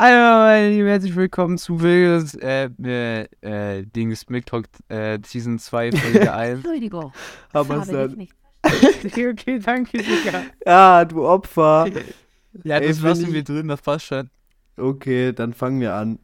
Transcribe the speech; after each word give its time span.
Hallo, 0.00 0.44
meine 0.46 0.70
Lieben, 0.70 0.86
herzlich 0.86 1.16
willkommen 1.16 1.58
zu 1.58 1.80
Wildes 1.80 2.34
äh, 2.36 2.70
äh, 2.84 3.22
äh, 3.40 3.82
Dings 3.84 4.28
Milk 4.28 4.44
äh, 4.88 5.18
Season 5.26 5.58
2, 5.58 5.90
Folge 5.90 6.32
1. 6.32 6.58
Entschuldigung. 6.58 7.12
Aber 7.52 7.78
es 7.82 7.88
dann. 7.88 8.12
nicht. 8.12 8.32
okay, 9.04 9.28
okay, 9.28 9.58
danke, 9.58 9.98
Digga. 9.98 10.44
Ja, 10.66 11.04
du 11.04 11.26
Opfer. 11.26 11.88
Ja, 12.62 12.76
Ey, 12.78 12.88
das 12.88 12.98
bin 12.98 13.08
lassen 13.08 13.26
ich- 13.26 13.32
wir 13.32 13.42
drin, 13.42 13.66
das 13.66 13.82
passt 13.82 14.06
schon. 14.06 14.30
Okay, 14.76 15.32
dann 15.32 15.52
fangen 15.52 15.80
wir 15.80 15.94
an. 15.94 16.20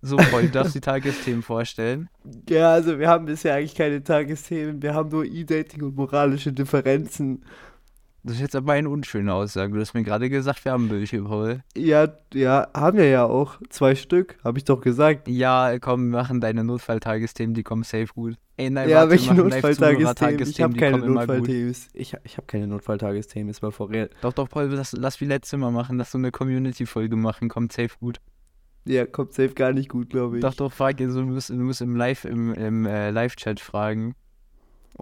So, 0.00 0.16
Paul, 0.16 0.44
du 0.44 0.48
darfst 0.48 0.74
die 0.74 0.80
Tagesthemen 0.80 1.42
vorstellen. 1.42 2.08
Ja, 2.48 2.72
also 2.72 2.98
wir 2.98 3.06
haben 3.08 3.26
bisher 3.26 3.54
eigentlich 3.56 3.74
keine 3.74 4.02
Tagesthemen. 4.02 4.80
Wir 4.80 4.94
haben 4.94 5.10
nur 5.10 5.26
E-Dating 5.26 5.82
und 5.82 5.94
moralische 5.94 6.54
Differenzen. 6.54 7.44
Das 8.22 8.34
ist 8.34 8.40
jetzt 8.40 8.56
aber 8.56 8.72
eine 8.72 8.88
unschöne 8.88 9.32
Aussage. 9.32 9.72
Du 9.72 9.80
hast 9.80 9.94
mir 9.94 10.02
gerade 10.02 10.28
gesagt, 10.28 10.64
wir 10.64 10.72
haben 10.72 10.90
welche, 10.90 11.22
Paul. 11.22 11.60
Ja, 11.74 12.08
ja, 12.34 12.68
haben 12.74 12.98
wir 12.98 13.08
ja 13.08 13.24
auch. 13.24 13.58
Zwei 13.70 13.94
Stück, 13.94 14.36
habe 14.44 14.58
ich 14.58 14.64
doch 14.64 14.82
gesagt. 14.82 15.26
Ja, 15.26 15.78
komm, 15.78 16.10
wir 16.10 16.18
machen 16.18 16.40
deine 16.40 16.62
Notfalltagesthemen, 16.62 17.54
die 17.54 17.62
kommen 17.62 17.82
safe 17.82 18.08
gut. 18.14 18.36
Ey, 18.58 18.68
nein, 18.68 18.90
ja, 18.90 18.98
warte, 18.98 19.12
welche 19.12 19.34
Notfalltagesthemen? 19.34 20.40
Ich 20.42 20.60
habe 20.60 20.76
keine. 20.76 20.98
Notfallthemen. 20.98 21.74
Ich, 21.94 22.14
ich 22.24 22.36
habe 22.36 22.46
keine 22.46 22.66
Notfalltagesthemen, 22.66 23.48
ist 23.48 23.62
mal 23.62 23.72
vorher. 23.72 24.10
Doch, 24.20 24.34
doch, 24.34 24.50
Paul, 24.50 24.66
lass, 24.66 24.92
lass 24.92 25.20
wie 25.22 25.24
letztes 25.24 25.58
Mal 25.58 25.70
machen, 25.70 25.96
lass 25.96 26.10
so 26.10 26.18
eine 26.18 26.30
Community-Folge 26.30 27.16
machen, 27.16 27.48
kommt 27.48 27.72
safe 27.72 27.96
gut. 28.00 28.20
Ja, 28.84 29.06
kommt 29.06 29.32
safe 29.32 29.54
gar 29.54 29.72
nicht 29.72 29.88
gut, 29.88 30.10
glaube 30.10 30.36
ich. 30.36 30.42
Doch, 30.42 30.54
doch, 30.54 30.72
frag 30.72 31.00
ihr 31.00 31.10
so, 31.10 31.20
du 31.20 31.26
musst, 31.26 31.48
du 31.48 31.54
musst 31.54 31.80
im 31.80 31.96
Live, 31.96 32.26
im, 32.26 32.52
im 32.52 32.84
äh, 32.84 33.10
Live-Chat 33.10 33.60
fragen. 33.60 34.14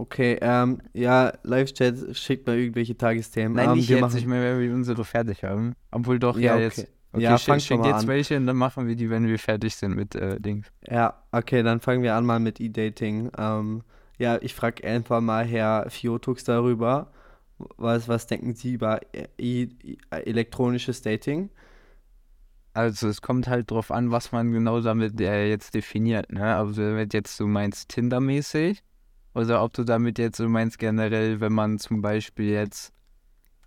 Okay, 0.01 0.39
ähm, 0.41 0.81
ja, 0.93 1.33
Live-Chat, 1.43 2.17
schickt 2.17 2.47
mal 2.47 2.57
irgendwelche 2.57 2.97
Tagesthemen. 2.97 3.55
Nein, 3.57 3.71
Ähm, 3.71 3.77
nicht 3.79 3.89
wir 3.89 3.97
jetzt, 3.97 4.03
machen- 4.03 4.19
ich 4.19 4.27
meine, 4.27 4.45
wenn 4.45 4.61
wir 4.61 4.73
unsere 4.73 5.05
fertig 5.05 5.43
haben. 5.43 5.75
Obwohl 5.91 6.21
doch, 6.21 6.37
Ja, 6.39 6.43
ja, 6.43 6.55
okay. 6.55 6.63
jetzt. 6.83 6.93
Okay, 7.11 7.23
Ja, 7.25 7.37
fang 7.39 7.59
schick 7.59 7.69
schon 7.69 7.79
mal 7.81 7.89
jetzt 7.89 8.03
an. 8.03 8.07
welche 8.07 8.37
und 8.37 8.47
dann 8.47 8.57
machen 8.57 8.87
wir 8.87 8.95
die, 8.95 9.11
wenn 9.11 9.27
wir 9.27 9.39
fertig 9.41 9.75
sind 9.75 9.97
mit 9.97 10.15
äh, 10.15 10.39
Dings. 10.41 10.71
Ja, 10.89 11.21
okay, 11.33 11.65
dann 11.65 11.81
fangen 11.81 12.03
wir 12.05 12.15
an 12.15 12.25
mal 12.25 12.39
mit 12.39 12.61
E-Dating. 12.61 13.33
Ähm, 13.37 13.83
ja, 14.19 14.39
ich 14.41 14.55
frage 14.55 14.87
einfach 14.87 15.21
mal 15.21 15.45
Herr 15.45 15.91
Fiotux 15.91 16.45
darüber. 16.45 17.11
Was, 17.77 18.07
was 18.07 18.29
denken 18.29 18.55
Sie 18.55 18.75
über 18.75 19.01
e 19.13 19.27
e 19.37 19.97
elektronisches 20.11 21.03
Dating? 21.03 21.51
Also 22.73 23.09
es 23.09 23.21
kommt 23.21 23.49
halt 23.49 23.71
drauf 23.71 23.91
an, 23.91 24.13
was 24.13 24.31
man 24.31 24.53
genau 24.53 24.81
damit 24.81 25.21
äh, 25.21 25.49
jetzt 25.49 25.75
definiert, 25.75 26.31
ne? 26.31 26.55
Also 26.55 26.81
wenn 26.83 27.09
du 27.09 27.17
jetzt 27.17 27.37
so 27.37 27.49
meinst 27.49 27.89
Tinder-mäßig 27.89 28.83
oder 29.35 29.63
ob 29.63 29.73
du 29.75 29.85
damit 29.85 30.19
jetzt 30.19 30.37
so 30.39 30.49
meinst 30.49 30.79
generell, 30.79 31.41
wenn 31.41 31.53
man 31.53 31.79
zum 31.79 32.03
Beispiel 32.03 32.51
jetzt, 32.51 32.93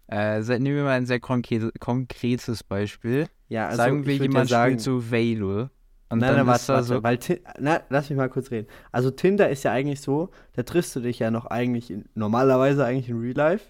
äh, 0.08 0.42
se- 0.42 0.60
nehmen 0.60 0.78
wir 0.78 0.84
mal 0.84 0.98
ein 0.98 1.06
sehr 1.08 1.20
konkrete, 1.20 1.72
konkretes 1.80 2.64
Beispiel. 2.64 3.28
Ja, 3.50 3.68
also 3.68 3.78
Sagen 3.78 4.06
wir, 4.06 4.14
ich 4.14 4.20
würd 4.20 4.34
jemand 4.34 4.50
ja 4.50 4.58
sagen, 4.58 4.72
spielt 4.72 4.82
so 4.82 5.12
Velo 5.12 5.70
und 6.10 6.20
nein, 6.20 6.30
dann 6.30 6.38
nein, 6.38 6.48
ist 6.48 6.48
warte, 6.48 6.68
da 6.68 6.74
warte, 6.76 6.88
so, 6.88 7.04
weil 7.04 7.18
Ti- 7.18 7.42
na, 7.60 7.82
lass 7.90 8.10
mich 8.10 8.18
mal 8.18 8.30
kurz 8.30 8.52
reden. 8.52 8.68
Also 8.92 9.12
Tinder 9.12 9.50
ist 9.50 9.64
ja 9.64 9.72
eigentlich 9.72 10.02
so, 10.02 10.30
da 10.54 10.64
triffst 10.64 10.96
du 10.96 11.00
dich 11.00 11.20
ja 11.20 11.32
noch 11.32 11.46
eigentlich 11.46 11.92
in, 11.92 12.06
normalerweise 12.16 12.86
eigentlich 12.86 13.10
in 13.10 13.20
Real 13.20 13.36
Life. 13.36 13.66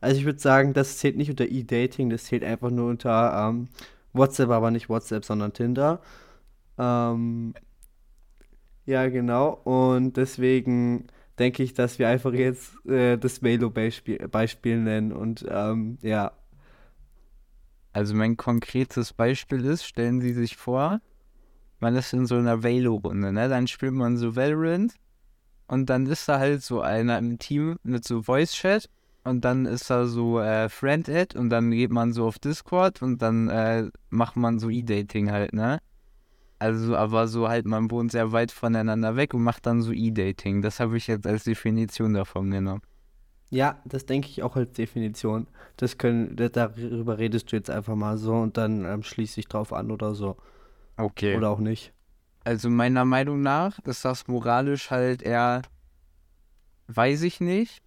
Also 0.00 0.18
ich 0.18 0.24
würde 0.24 0.38
sagen, 0.40 0.72
das 0.74 0.98
zählt 0.98 1.16
nicht 1.16 1.30
unter 1.30 1.46
E-Dating, 1.46 2.10
das 2.10 2.24
zählt 2.24 2.44
einfach 2.44 2.70
nur 2.70 2.90
unter 2.90 3.48
ähm, 3.50 3.68
WhatsApp, 4.12 4.50
aber 4.50 4.70
nicht 4.70 4.88
WhatsApp, 4.88 5.24
sondern 5.24 5.52
Tinder. 5.52 6.00
Ähm, 6.78 7.54
ja, 8.86 9.08
genau. 9.08 9.50
Und 9.64 10.16
deswegen 10.16 11.06
denke 11.38 11.62
ich, 11.62 11.74
dass 11.74 11.98
wir 11.98 12.08
einfach 12.08 12.32
jetzt 12.32 12.84
äh, 12.86 13.16
das 13.18 13.42
Melo-Beispiel 13.42 14.28
Beispiel 14.28 14.78
nennen. 14.78 15.12
Und 15.12 15.44
ähm, 15.48 15.98
ja, 16.02 16.32
Also 17.92 18.14
mein 18.14 18.36
konkretes 18.36 19.12
Beispiel 19.12 19.64
ist, 19.64 19.84
stellen 19.84 20.20
Sie 20.20 20.32
sich 20.32 20.56
vor, 20.56 21.00
man 21.80 21.96
ist 21.96 22.12
in 22.12 22.26
so 22.26 22.36
einer 22.36 22.62
Valo-Runde, 22.62 23.32
ne? 23.32 23.48
Dann 23.48 23.66
spielt 23.66 23.92
man 23.92 24.16
so 24.16 24.36
Valorant 24.36 24.94
und 25.68 25.90
dann 25.90 26.06
ist 26.06 26.28
da 26.28 26.38
halt 26.38 26.62
so 26.62 26.80
einer 26.82 27.18
im 27.18 27.38
Team 27.38 27.78
mit 27.82 28.04
so 28.04 28.22
Voice-Chat 28.22 28.88
und 29.24 29.44
dann 29.44 29.66
ist 29.66 29.90
da 29.90 30.06
so 30.06 30.40
äh, 30.40 30.68
Friend-Add 30.68 31.38
und 31.38 31.50
dann 31.50 31.70
geht 31.70 31.90
man 31.92 32.12
so 32.12 32.26
auf 32.26 32.38
Discord 32.38 33.02
und 33.02 33.22
dann 33.22 33.48
äh, 33.48 33.90
macht 34.10 34.36
man 34.36 34.58
so 34.58 34.70
E-Dating 34.70 35.30
halt, 35.32 35.52
ne? 35.54 35.80
Also, 36.62 36.96
aber 36.96 37.26
so 37.26 37.48
halt, 37.48 37.66
man 37.66 37.90
wohnt 37.90 38.12
sehr 38.12 38.30
weit 38.32 38.52
voneinander 38.52 39.16
weg 39.16 39.34
und 39.34 39.42
macht 39.42 39.66
dann 39.66 39.82
so 39.82 39.90
E-Dating. 39.92 40.62
Das 40.62 40.78
habe 40.80 40.96
ich 40.96 41.08
jetzt 41.08 41.26
als 41.26 41.44
Definition 41.44 42.14
davon 42.14 42.50
genommen. 42.50 42.82
ja, 43.50 43.80
das 43.84 44.06
denke 44.06 44.28
ich 44.28 44.42
auch 44.42 44.56
als 44.56 44.72
Definition. 44.72 45.46
Das 45.76 45.98
können, 45.98 46.36
da- 46.36 46.48
darüber 46.48 47.18
redest 47.18 47.50
du 47.52 47.56
jetzt 47.56 47.68
einfach 47.70 47.96
mal 47.96 48.16
so 48.16 48.34
und 48.34 48.56
dann 48.56 48.84
ähm, 48.84 49.02
schließe 49.02 49.40
ich 49.40 49.48
drauf 49.48 49.72
an 49.72 49.90
oder 49.90 50.14
so. 50.14 50.36
Okay. 50.96 51.36
Oder 51.36 51.50
auch 51.50 51.58
nicht. 51.58 51.92
Also 52.44 52.70
meiner 52.70 53.04
Meinung 53.04 53.40
nach 53.42 53.78
ist 53.80 54.04
das 54.04 54.28
moralisch 54.28 54.90
halt 54.90 55.22
eher, 55.22 55.62
weiß 56.88 57.22
ich 57.22 57.40
nicht. 57.40 57.82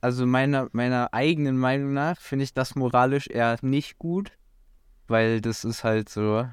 Also 0.00 0.26
meiner, 0.26 0.68
meiner 0.72 1.12
eigenen 1.12 1.58
Meinung 1.58 1.92
nach 1.92 2.20
finde 2.20 2.44
ich 2.44 2.54
das 2.54 2.74
moralisch 2.76 3.26
eher 3.28 3.56
nicht 3.62 3.98
gut, 3.98 4.32
weil 5.08 5.40
das 5.40 5.64
ist 5.64 5.84
halt 5.84 6.08
so, 6.08 6.48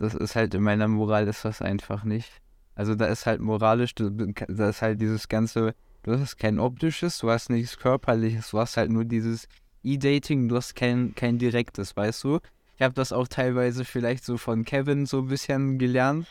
das 0.00 0.14
ist 0.14 0.34
halt 0.36 0.54
in 0.54 0.62
meiner 0.62 0.88
Moral 0.88 1.28
ist 1.28 1.44
das 1.44 1.62
einfach 1.62 2.04
nicht. 2.04 2.30
Also 2.74 2.94
da 2.94 3.06
ist 3.06 3.26
halt 3.26 3.40
moralisch, 3.40 3.94
da 3.94 4.68
ist 4.68 4.82
halt 4.82 5.00
dieses 5.00 5.28
ganze, 5.28 5.74
du 6.02 6.18
hast 6.18 6.38
kein 6.38 6.58
optisches, 6.58 7.18
du 7.18 7.30
hast 7.30 7.50
nichts 7.50 7.78
körperliches, 7.78 8.50
du 8.50 8.58
hast 8.58 8.76
halt 8.76 8.90
nur 8.90 9.04
dieses 9.04 9.46
E-Dating, 9.82 10.48
du 10.48 10.56
hast 10.56 10.74
kein, 10.74 11.14
kein 11.14 11.38
direktes, 11.38 11.96
weißt 11.96 12.24
du? 12.24 12.38
Ich 12.76 12.82
habe 12.82 12.94
das 12.94 13.12
auch 13.12 13.28
teilweise 13.28 13.84
vielleicht 13.84 14.24
so 14.24 14.38
von 14.38 14.64
Kevin 14.64 15.04
so 15.04 15.18
ein 15.18 15.26
bisschen 15.28 15.78
gelernt, 15.78 16.26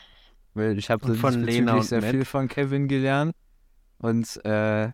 weil 0.56 0.78
ich 0.80 0.90
habe 0.90 1.13
von 1.16 1.44
Lena 1.44 1.75
und 1.75 1.84
sehr 1.84 2.01
Matt. 2.01 2.09
viel 2.12 2.25
von 2.25 2.47
Kevin 2.47 2.88
gelernt. 2.88 3.36
Und 4.00 4.44
äh, 4.46 4.90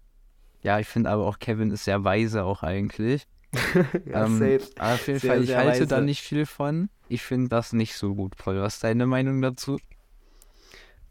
ja, 0.61 0.79
ich 0.79 0.87
finde 0.87 1.11
aber 1.11 1.25
auch 1.25 1.39
Kevin 1.39 1.71
ist 1.71 1.85
sehr 1.85 2.03
weise 2.03 2.43
auch 2.43 2.63
eigentlich. 2.63 3.27
ja, 4.05 4.25
Ähm, 4.25 4.39
safe. 4.39 4.61
aber 4.77 4.93
auf 4.95 5.07
jeden 5.07 5.19
Sehr, 5.19 5.31
Fall, 5.31 5.43
ich 5.43 5.55
halte 5.55 5.87
da 5.87 5.97
weise. 5.97 6.05
nicht 6.05 6.21
viel 6.21 6.45
von. 6.45 6.89
Ich 7.07 7.21
finde 7.21 7.49
das 7.49 7.73
nicht 7.73 7.95
so 7.95 8.15
gut, 8.15 8.35
Paul. 8.37 8.61
Was 8.61 8.75
ist 8.75 8.83
deine 8.83 9.05
Meinung 9.05 9.41
dazu? 9.41 9.77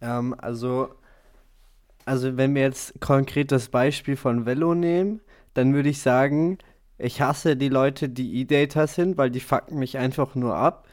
Ähm, 0.01 0.35
also, 0.39 0.89
also 2.05 2.37
wenn 2.37 2.55
wir 2.55 2.63
jetzt 2.63 3.01
konkret 3.01 3.53
das 3.53 3.69
Beispiel 3.69 4.17
von 4.17 4.47
Velo 4.47 4.75
nehmen, 4.75 5.21
dann 5.55 5.73
würde 5.73 5.89
ich 5.89 6.01
sagen, 6.01 6.59
ich 6.99 7.21
hasse 7.21 7.57
die 7.57 7.69
Leute, 7.69 8.09
die 8.09 8.41
E-Dater 8.41 8.87
sind, 8.87 9.17
weil 9.17 9.31
die 9.31 9.41
fucken 9.41 9.79
mich 9.79 9.99
einfach 9.99 10.35
nur 10.35 10.55
ab. 10.57 10.87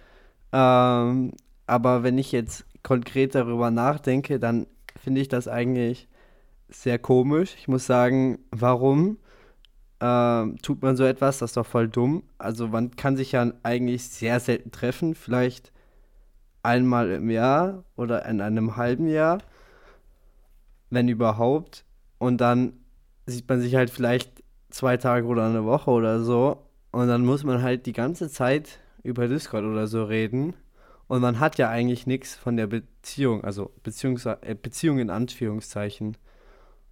Ähm, 0.52 1.34
aber 1.68 2.04
wenn 2.04 2.18
ich 2.18 2.32
jetzt 2.32 2.66
konkret 2.84 3.36
darüber 3.36 3.72
nachdenke, 3.72 4.40
dann 4.40 4.68
finde 5.02 5.22
ich 5.22 5.28
das 5.28 5.48
eigentlich 5.48 6.08
sehr 6.70 7.00
komisch. 7.00 7.56
Ich 7.58 7.68
muss 7.68 7.86
sagen, 7.86 8.40
warum 8.52 9.18
ähm, 10.02 10.58
tut 10.62 10.82
man 10.82 10.98
so 10.98 11.04
etwas? 11.06 11.38
Das 11.38 11.52
ist 11.52 11.58
doch 11.58 11.66
voll 11.66 11.88
dumm. 11.88 12.24
Also 12.40 12.68
man 12.68 12.96
kann 12.96 13.16
sich 13.16 13.34
ja 13.34 13.52
eigentlich 13.64 14.04
sehr 14.10 14.40
selten 14.40 14.72
treffen, 14.72 15.16
vielleicht 15.16 15.72
einmal 16.64 17.12
im 17.12 17.30
Jahr 17.30 17.84
oder 17.96 18.26
in 18.26 18.42
einem 18.42 18.78
halben 18.78 19.08
Jahr, 19.08 19.40
wenn 20.90 21.08
überhaupt. 21.08 21.86
Und 22.18 22.42
dann 22.42 22.74
sieht 23.28 23.48
man 23.48 23.62
sich 23.62 23.76
halt 23.76 23.92
vielleicht 23.92 24.44
zwei 24.72 24.98
Tage 24.98 25.28
oder 25.28 25.46
eine 25.46 25.66
Woche 25.66 25.92
oder 25.92 26.22
so. 26.22 26.68
Und 26.92 27.08
dann 27.08 27.26
muss 27.26 27.44
man 27.44 27.62
halt 27.62 27.86
die 27.86 27.94
ganze 27.94 28.30
Zeit 28.30 28.80
über 29.04 29.28
Discord 29.28 29.64
oder 29.64 29.88
so 29.88 30.04
reden. 30.04 30.56
Und 31.08 31.22
man 31.22 31.40
hat 31.40 31.58
ja 31.58 31.70
eigentlich 31.70 32.08
nichts 32.08 32.36
von 32.36 32.58
der 32.58 32.68
Beziehung, 32.68 33.44
also 33.44 33.72
Beziehungs 33.84 34.26
äh, 34.26 34.56
Beziehung 34.60 35.00
in 35.00 35.10
Anführungszeichen. 35.10 36.18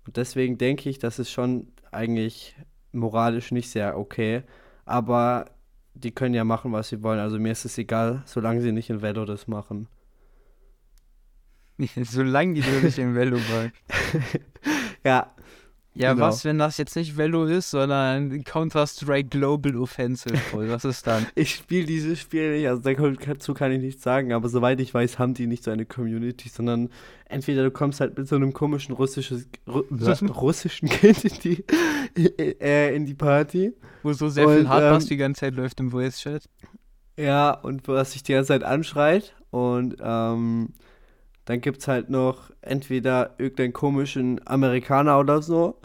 Und 0.05 0.17
deswegen 0.17 0.57
denke 0.57 0.89
ich, 0.89 0.99
das 0.99 1.19
ist 1.19 1.31
schon 1.31 1.67
eigentlich 1.91 2.55
moralisch 2.91 3.51
nicht 3.51 3.69
sehr 3.69 3.97
okay. 3.97 4.43
Aber 4.85 5.45
die 5.93 6.11
können 6.11 6.33
ja 6.33 6.43
machen, 6.43 6.71
was 6.71 6.89
sie 6.89 7.03
wollen. 7.03 7.19
Also 7.19 7.39
mir 7.39 7.51
ist 7.51 7.65
es 7.65 7.77
egal, 7.77 8.23
solange 8.25 8.61
sie 8.61 8.71
nicht 8.71 8.89
in 8.89 9.01
Velo 9.01 9.25
das 9.25 9.47
machen. 9.47 9.87
Solange 12.03 12.55
die 12.55 12.61
nicht 12.83 12.97
im 12.97 13.15
Velo 13.15 13.37
waren. 13.37 13.71
Ja, 15.05 15.33
Ja, 15.95 16.13
Genau. 16.13 16.27
was, 16.27 16.45
wenn 16.45 16.59
das 16.59 16.77
jetzt 16.77 16.95
nicht 16.95 17.17
Velo 17.17 17.45
ist, 17.45 17.71
sondern 17.71 18.43
Counter-Strike 18.43 19.29
Global 19.29 19.75
Offensive? 19.75 20.37
Was 20.53 20.85
ist 20.85 21.05
dann? 21.07 21.25
ich 21.35 21.55
spiele 21.55 21.85
dieses 21.85 22.19
Spiel 22.19 22.51
nicht, 22.57 22.67
also 22.67 22.81
dazu 22.81 23.53
kann 23.53 23.71
ich 23.71 23.81
nichts 23.81 24.03
sagen, 24.03 24.31
aber 24.31 24.49
soweit 24.49 24.79
ich 24.79 24.93
weiß, 24.93 25.17
haben 25.19 25.33
die 25.33 25.47
nicht 25.47 25.63
so 25.63 25.71
eine 25.71 25.85
Community, 25.85 26.47
sondern 26.47 26.89
entweder 27.25 27.63
du 27.63 27.71
kommst 27.71 27.99
halt 28.01 28.17
mit 28.17 28.27
so 28.27 28.35
einem 28.35 28.53
komischen 28.53 28.93
russisches, 28.93 29.47
Ru 29.67 29.83
russischen 30.29 30.89
Kind 30.89 31.25
in 31.25 31.39
die, 31.43 31.63
äh, 32.61 32.95
in 32.95 33.05
die 33.05 33.15
Party. 33.15 33.73
Wo 34.03 34.13
so 34.13 34.29
sehr 34.29 34.47
viel 34.47 34.59
Und, 34.59 34.69
Hardbass 34.69 35.03
ähm, 35.03 35.09
die 35.09 35.17
ganze 35.17 35.41
Zeit 35.41 35.55
läuft 35.55 35.79
im 35.79 35.91
Voice-Chat. 35.91 36.43
Ja, 37.17 37.51
und 37.51 37.87
was 37.87 38.13
sich 38.13 38.23
die 38.23 38.33
ganze 38.33 38.49
Zeit 38.49 38.63
anschreit. 38.63 39.35
Und 39.49 39.97
ähm, 40.01 40.69
dann 41.49 41.61
gibt 41.61 41.79
es 41.79 41.87
halt 41.87 42.11
noch 42.11 42.51
entweder 42.61 43.33
irgendeinen 43.39 43.73
komischen 43.73 44.39
Amerikaner 44.47 45.17
oder 45.17 45.41
so, 45.41 45.81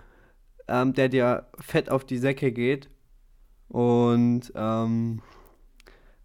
ähm, 0.68 0.92
der 0.92 1.08
dir 1.08 1.46
fett 1.58 1.88
auf 1.88 2.04
die 2.04 2.18
Säcke 2.18 2.52
geht. 2.52 2.90
Und 3.68 4.52
ähm, 4.54 5.22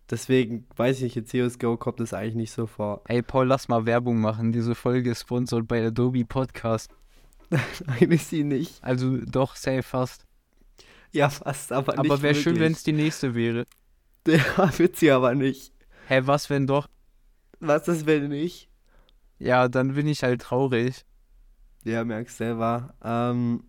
deswegen 0.10 0.68
weiß 0.76 1.02
ich 1.04 1.16
in 1.16 1.26
CSGO 1.26 1.78
kommt 1.78 2.02
es 2.02 2.14
eigentlich 2.14 2.36
nicht 2.36 2.52
so 2.52 2.68
vor. 2.68 3.02
Ey, 3.08 3.22
Paul, 3.22 3.48
lass 3.48 3.70
mal 3.70 3.86
Werbung 3.86 4.20
machen. 4.20 4.52
Diese 4.52 4.76
Folge 4.76 5.12
ist 5.12 5.22
sponsored 5.22 5.70
bei 5.70 5.88
Adobe 5.88 6.26
Podcast. 6.26 6.92
eigentlich 7.88 8.26
sie 8.26 8.44
nicht. 8.44 8.84
Also 8.84 9.20
doch, 9.20 9.56
safe 9.56 9.84
fast. 9.84 10.26
Ja, 11.14 11.30
fast, 11.30 11.72
aber 11.72 11.94
nicht 11.94 12.12
Aber 12.12 12.22
wäre 12.22 12.36
schön, 12.36 12.60
wenn 12.60 12.74
es 12.74 12.84
die 12.84 12.92
nächste 12.92 13.36
wäre. 13.36 13.66
Ja, 14.28 14.78
wird 14.78 14.98
sie 14.98 15.12
aber 15.12 15.34
nicht. 15.34 15.72
Hä, 16.10 16.24
was, 16.26 16.50
wenn 16.50 16.68
doch? 16.68 16.90
Was 17.62 17.88
ist, 17.88 18.06
wenn 18.06 18.28
nicht? 18.28 18.69
Ja, 19.40 19.68
dann 19.68 19.94
bin 19.94 20.08
ich 20.08 20.24
halt 20.24 20.42
traurig. 20.42 21.06
Ja, 21.86 22.04
merkst 22.04 22.38
selber. 22.38 22.94
Ähm, 23.04 23.64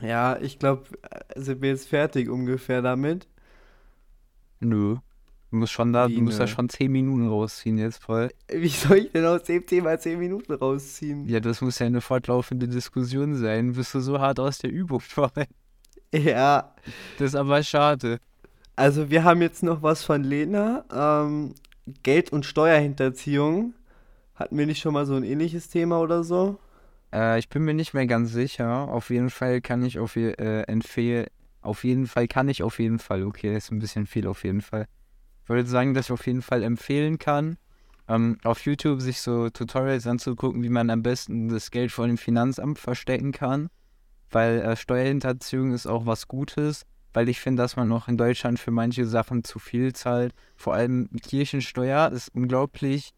ja, 0.00 0.38
ich 0.40 0.58
glaube, 0.58 0.84
sind 1.36 1.60
wir 1.62 1.68
jetzt 1.70 1.88
fertig 1.88 2.28
ungefähr 2.30 2.80
damit. 2.82 3.28
Nö. 4.60 4.96
Du 5.50 5.56
musst 5.56 5.72
schon 5.72 5.92
da, 5.92 6.08
Wie 6.08 6.14
du 6.14 6.22
musst 6.22 6.38
da 6.38 6.44
nö? 6.44 6.48
schon 6.50 6.68
10 6.68 6.92
Minuten 6.92 7.26
rausziehen 7.28 7.76
jetzt 7.76 8.02
voll. 8.04 8.30
Wie 8.48 8.68
soll 8.68 8.98
ich 8.98 9.12
denn 9.12 9.24
aus 9.26 9.42
dem 9.44 9.66
Thema 9.66 9.98
10 9.98 10.18
Minuten 10.18 10.52
rausziehen? 10.54 11.28
Ja, 11.28 11.40
das 11.40 11.60
muss 11.60 11.78
ja 11.80 11.86
eine 11.86 12.00
fortlaufende 12.00 12.68
Diskussion 12.68 13.34
sein. 13.34 13.72
Bist 13.72 13.94
du 13.94 14.00
so 14.00 14.20
hart 14.20 14.38
aus 14.38 14.58
der 14.58 14.70
Übung 14.70 15.00
fallen? 15.00 15.46
Ja, 16.14 16.74
Das 17.18 17.28
ist 17.30 17.34
aber 17.34 17.62
schade. 17.62 18.18
also 18.76 19.10
wir 19.10 19.24
haben 19.24 19.42
jetzt 19.42 19.62
noch 19.62 19.82
was 19.82 20.04
von 20.04 20.22
Lena. 20.24 20.84
Ähm, 20.92 21.54
Geld- 22.02 22.32
und 22.32 22.46
Steuerhinterziehung. 22.46 23.74
Hatten 24.40 24.56
wir 24.56 24.64
nicht 24.64 24.80
schon 24.80 24.94
mal 24.94 25.04
so 25.04 25.16
ein 25.16 25.22
ähnliches 25.22 25.68
Thema 25.68 26.00
oder 26.00 26.24
so? 26.24 26.58
Äh, 27.12 27.38
ich 27.38 27.50
bin 27.50 27.62
mir 27.62 27.74
nicht 27.74 27.92
mehr 27.92 28.06
ganz 28.06 28.32
sicher. 28.32 28.88
Auf 28.88 29.10
jeden 29.10 29.28
Fall 29.28 29.60
kann 29.60 29.84
ich 29.84 29.98
auf 29.98 30.16
je, 30.16 30.30
äh, 30.30 30.62
empfehlen. 30.62 31.26
Auf 31.60 31.84
jeden 31.84 32.06
Fall 32.06 32.26
kann 32.26 32.48
ich 32.48 32.62
auf 32.62 32.78
jeden 32.78 32.98
Fall. 32.98 33.24
Okay, 33.24 33.52
das 33.52 33.64
ist 33.64 33.70
ein 33.70 33.80
bisschen 33.80 34.06
viel 34.06 34.26
auf 34.26 34.42
jeden 34.44 34.62
Fall. 34.62 34.86
Ich 35.42 35.50
würde 35.50 35.68
sagen, 35.68 35.92
dass 35.92 36.06
ich 36.06 36.12
auf 36.12 36.26
jeden 36.26 36.40
Fall 36.40 36.62
empfehlen 36.62 37.18
kann, 37.18 37.58
ähm, 38.08 38.38
auf 38.42 38.64
YouTube 38.64 39.02
sich 39.02 39.20
so 39.20 39.50
Tutorials 39.50 40.06
anzugucken, 40.06 40.62
wie 40.62 40.70
man 40.70 40.88
am 40.88 41.02
besten 41.02 41.50
das 41.50 41.70
Geld 41.70 41.92
vor 41.92 42.06
dem 42.06 42.16
Finanzamt 42.16 42.78
verstecken 42.78 43.32
kann. 43.32 43.68
Weil 44.30 44.62
äh, 44.62 44.74
Steuerhinterziehung 44.74 45.74
ist 45.74 45.86
auch 45.86 46.06
was 46.06 46.28
Gutes, 46.28 46.86
weil 47.12 47.28
ich 47.28 47.40
finde, 47.40 47.62
dass 47.62 47.76
man 47.76 47.92
auch 47.92 48.08
in 48.08 48.16
Deutschland 48.16 48.58
für 48.58 48.70
manche 48.70 49.04
Sachen 49.04 49.44
zu 49.44 49.58
viel 49.58 49.92
zahlt. 49.92 50.32
Vor 50.56 50.72
allem 50.72 51.10
Kirchensteuer 51.22 52.10
ist 52.10 52.34
unglaublich 52.34 53.12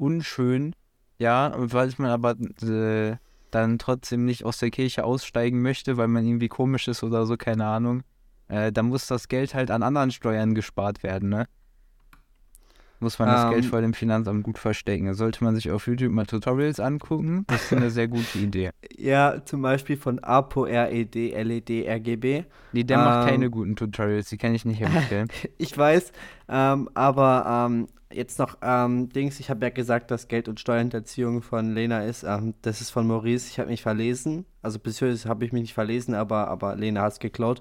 unschön. 0.00 0.74
Ja, 1.18 1.52
weil 1.56 1.92
man 1.98 2.10
aber 2.10 2.30
äh, 2.66 3.16
dann 3.50 3.78
trotzdem 3.78 4.24
nicht 4.24 4.44
aus 4.44 4.58
der 4.58 4.70
Kirche 4.70 5.04
aussteigen 5.04 5.60
möchte, 5.60 5.96
weil 5.96 6.08
man 6.08 6.24
irgendwie 6.26 6.48
komisch 6.48 6.88
ist 6.88 7.02
oder 7.02 7.26
so, 7.26 7.36
keine 7.36 7.66
Ahnung, 7.66 8.02
äh, 8.48 8.72
dann 8.72 8.86
muss 8.86 9.06
das 9.06 9.28
Geld 9.28 9.54
halt 9.54 9.70
an 9.70 9.82
anderen 9.82 10.10
Steuern 10.10 10.54
gespart 10.54 11.02
werden, 11.02 11.28
ne? 11.28 11.46
Muss 13.02 13.18
man 13.18 13.28
das 13.28 13.50
Geld 13.50 13.64
Ähm. 13.64 13.70
vor 13.70 13.80
dem 13.80 13.94
Finanzamt 13.94 14.42
gut 14.42 14.58
verstecken. 14.58 15.06
Da 15.06 15.14
sollte 15.14 15.42
man 15.42 15.54
sich 15.54 15.70
auf 15.70 15.86
YouTube 15.86 16.12
mal 16.12 16.26
Tutorials 16.26 16.80
angucken. 16.80 17.44
Das 17.46 17.64
ist 17.64 17.72
eine 17.72 17.90
sehr 17.90 18.08
gute 18.08 18.38
Idee. 18.38 18.70
Ja, 18.98 19.42
zum 19.46 19.62
Beispiel 19.62 19.96
von 19.96 20.18
APO 20.18 20.64
RED 20.64 21.14
LED 21.14 21.70
RGB. 21.88 22.44
Nee, 22.72 22.84
der 22.84 22.98
macht 22.98 23.22
Ähm. 23.24 23.30
keine 23.30 23.48
guten 23.50 23.74
Tutorials, 23.74 24.28
die 24.28 24.36
kann 24.36 24.54
ich 24.54 24.66
nicht 24.66 24.82
empfehlen. 24.82 25.28
Ich 25.56 25.76
weiß, 25.76 26.12
ähm, 26.50 26.90
aber 26.92 27.66
ähm, 27.70 27.86
jetzt 28.12 28.38
noch 28.38 28.58
ähm, 28.62 29.08
Dings, 29.10 29.40
ich 29.40 29.50
habe 29.50 29.64
ja 29.64 29.70
gesagt, 29.70 30.10
dass 30.10 30.28
Geld- 30.28 30.48
und 30.48 30.60
Steuerhinterziehung 30.60 31.42
von 31.42 31.74
Lena 31.74 32.04
ist. 32.04 32.24
Ähm, 32.24 32.54
das 32.62 32.80
ist 32.80 32.90
von 32.90 33.06
Maurice, 33.06 33.48
ich 33.48 33.58
habe 33.58 33.70
mich 33.70 33.82
verlesen. 33.82 34.46
Also 34.62 34.78
bisher 34.78 35.14
habe 35.26 35.44
ich 35.44 35.52
mich 35.52 35.62
nicht 35.62 35.74
verlesen, 35.74 36.14
aber, 36.14 36.48
aber 36.48 36.76
Lena 36.76 37.02
hat 37.02 37.12
es 37.12 37.18
geklaut. 37.20 37.60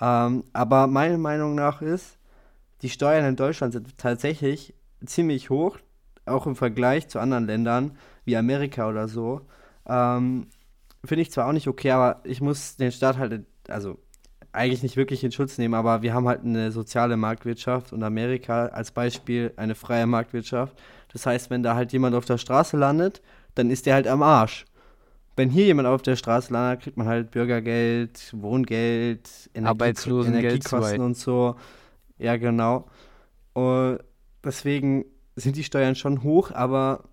Ähm, 0.00 0.44
aber 0.52 0.86
meiner 0.86 1.18
Meinung 1.18 1.54
nach 1.54 1.82
ist, 1.82 2.18
die 2.82 2.90
Steuern 2.90 3.24
in 3.24 3.36
Deutschland 3.36 3.72
sind 3.72 3.96
tatsächlich 3.98 4.74
ziemlich 5.04 5.50
hoch, 5.50 5.78
auch 6.26 6.46
im 6.46 6.56
Vergleich 6.56 7.08
zu 7.08 7.18
anderen 7.18 7.46
Ländern 7.46 7.96
wie 8.24 8.36
Amerika 8.36 8.88
oder 8.88 9.08
so. 9.08 9.42
Ähm, 9.86 10.48
Finde 11.04 11.22
ich 11.22 11.32
zwar 11.32 11.48
auch 11.48 11.52
nicht 11.52 11.68
okay, 11.68 11.90
aber 11.90 12.20
ich 12.24 12.40
muss 12.40 12.76
den 12.76 12.92
Staat 12.92 13.18
halt, 13.18 13.44
also 13.68 13.98
eigentlich 14.52 14.82
nicht 14.82 14.96
wirklich 14.96 15.24
in 15.24 15.32
Schutz 15.32 15.58
nehmen, 15.58 15.74
aber 15.74 16.02
wir 16.02 16.12
haben 16.12 16.28
halt 16.28 16.44
eine 16.44 16.70
soziale 16.72 17.16
Marktwirtschaft 17.16 17.92
und 17.92 18.02
Amerika 18.02 18.66
als 18.66 18.90
Beispiel 18.90 19.52
eine 19.56 19.74
freie 19.74 20.06
Marktwirtschaft. 20.06 20.76
Das 21.12 21.26
heißt, 21.26 21.50
wenn 21.50 21.62
da 21.62 21.74
halt 21.74 21.92
jemand 21.92 22.14
auf 22.14 22.26
der 22.26 22.38
Straße 22.38 22.76
landet, 22.76 23.22
dann 23.54 23.70
ist 23.70 23.86
der 23.86 23.94
halt 23.94 24.06
am 24.06 24.22
Arsch. 24.22 24.66
Wenn 25.36 25.48
hier 25.48 25.64
jemand 25.64 25.88
auf 25.88 26.02
der 26.02 26.16
Straße 26.16 26.52
landet, 26.52 26.82
kriegt 26.82 26.96
man 26.98 27.08
halt 27.08 27.30
Bürgergeld, 27.30 28.32
Wohngeld, 28.36 29.50
Energie 29.54 29.70
Arbeitslosengeld 29.70 30.44
Energiekosten 30.44 31.00
und 31.00 31.16
so. 31.16 31.56
Ja, 32.18 32.36
genau. 32.36 32.86
Und 33.54 34.00
deswegen 34.44 35.06
sind 35.34 35.56
die 35.56 35.64
Steuern 35.64 35.94
schon 35.94 36.22
hoch, 36.22 36.50
aber 36.50 37.04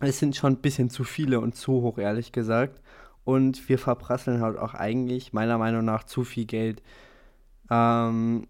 es 0.00 0.18
sind 0.18 0.36
schon 0.36 0.54
ein 0.54 0.60
bisschen 0.60 0.90
zu 0.90 1.04
viele 1.04 1.40
und 1.40 1.54
zu 1.54 1.80
hoch, 1.80 1.96
ehrlich 1.96 2.32
gesagt. 2.32 2.80
Und 3.24 3.68
wir 3.68 3.78
verprasseln 3.78 4.40
halt 4.40 4.58
auch 4.58 4.74
eigentlich, 4.74 5.32
meiner 5.32 5.58
Meinung 5.58 5.84
nach, 5.84 6.04
zu 6.04 6.24
viel 6.24 6.44
Geld. 6.44 6.82
Ähm, 7.70 8.48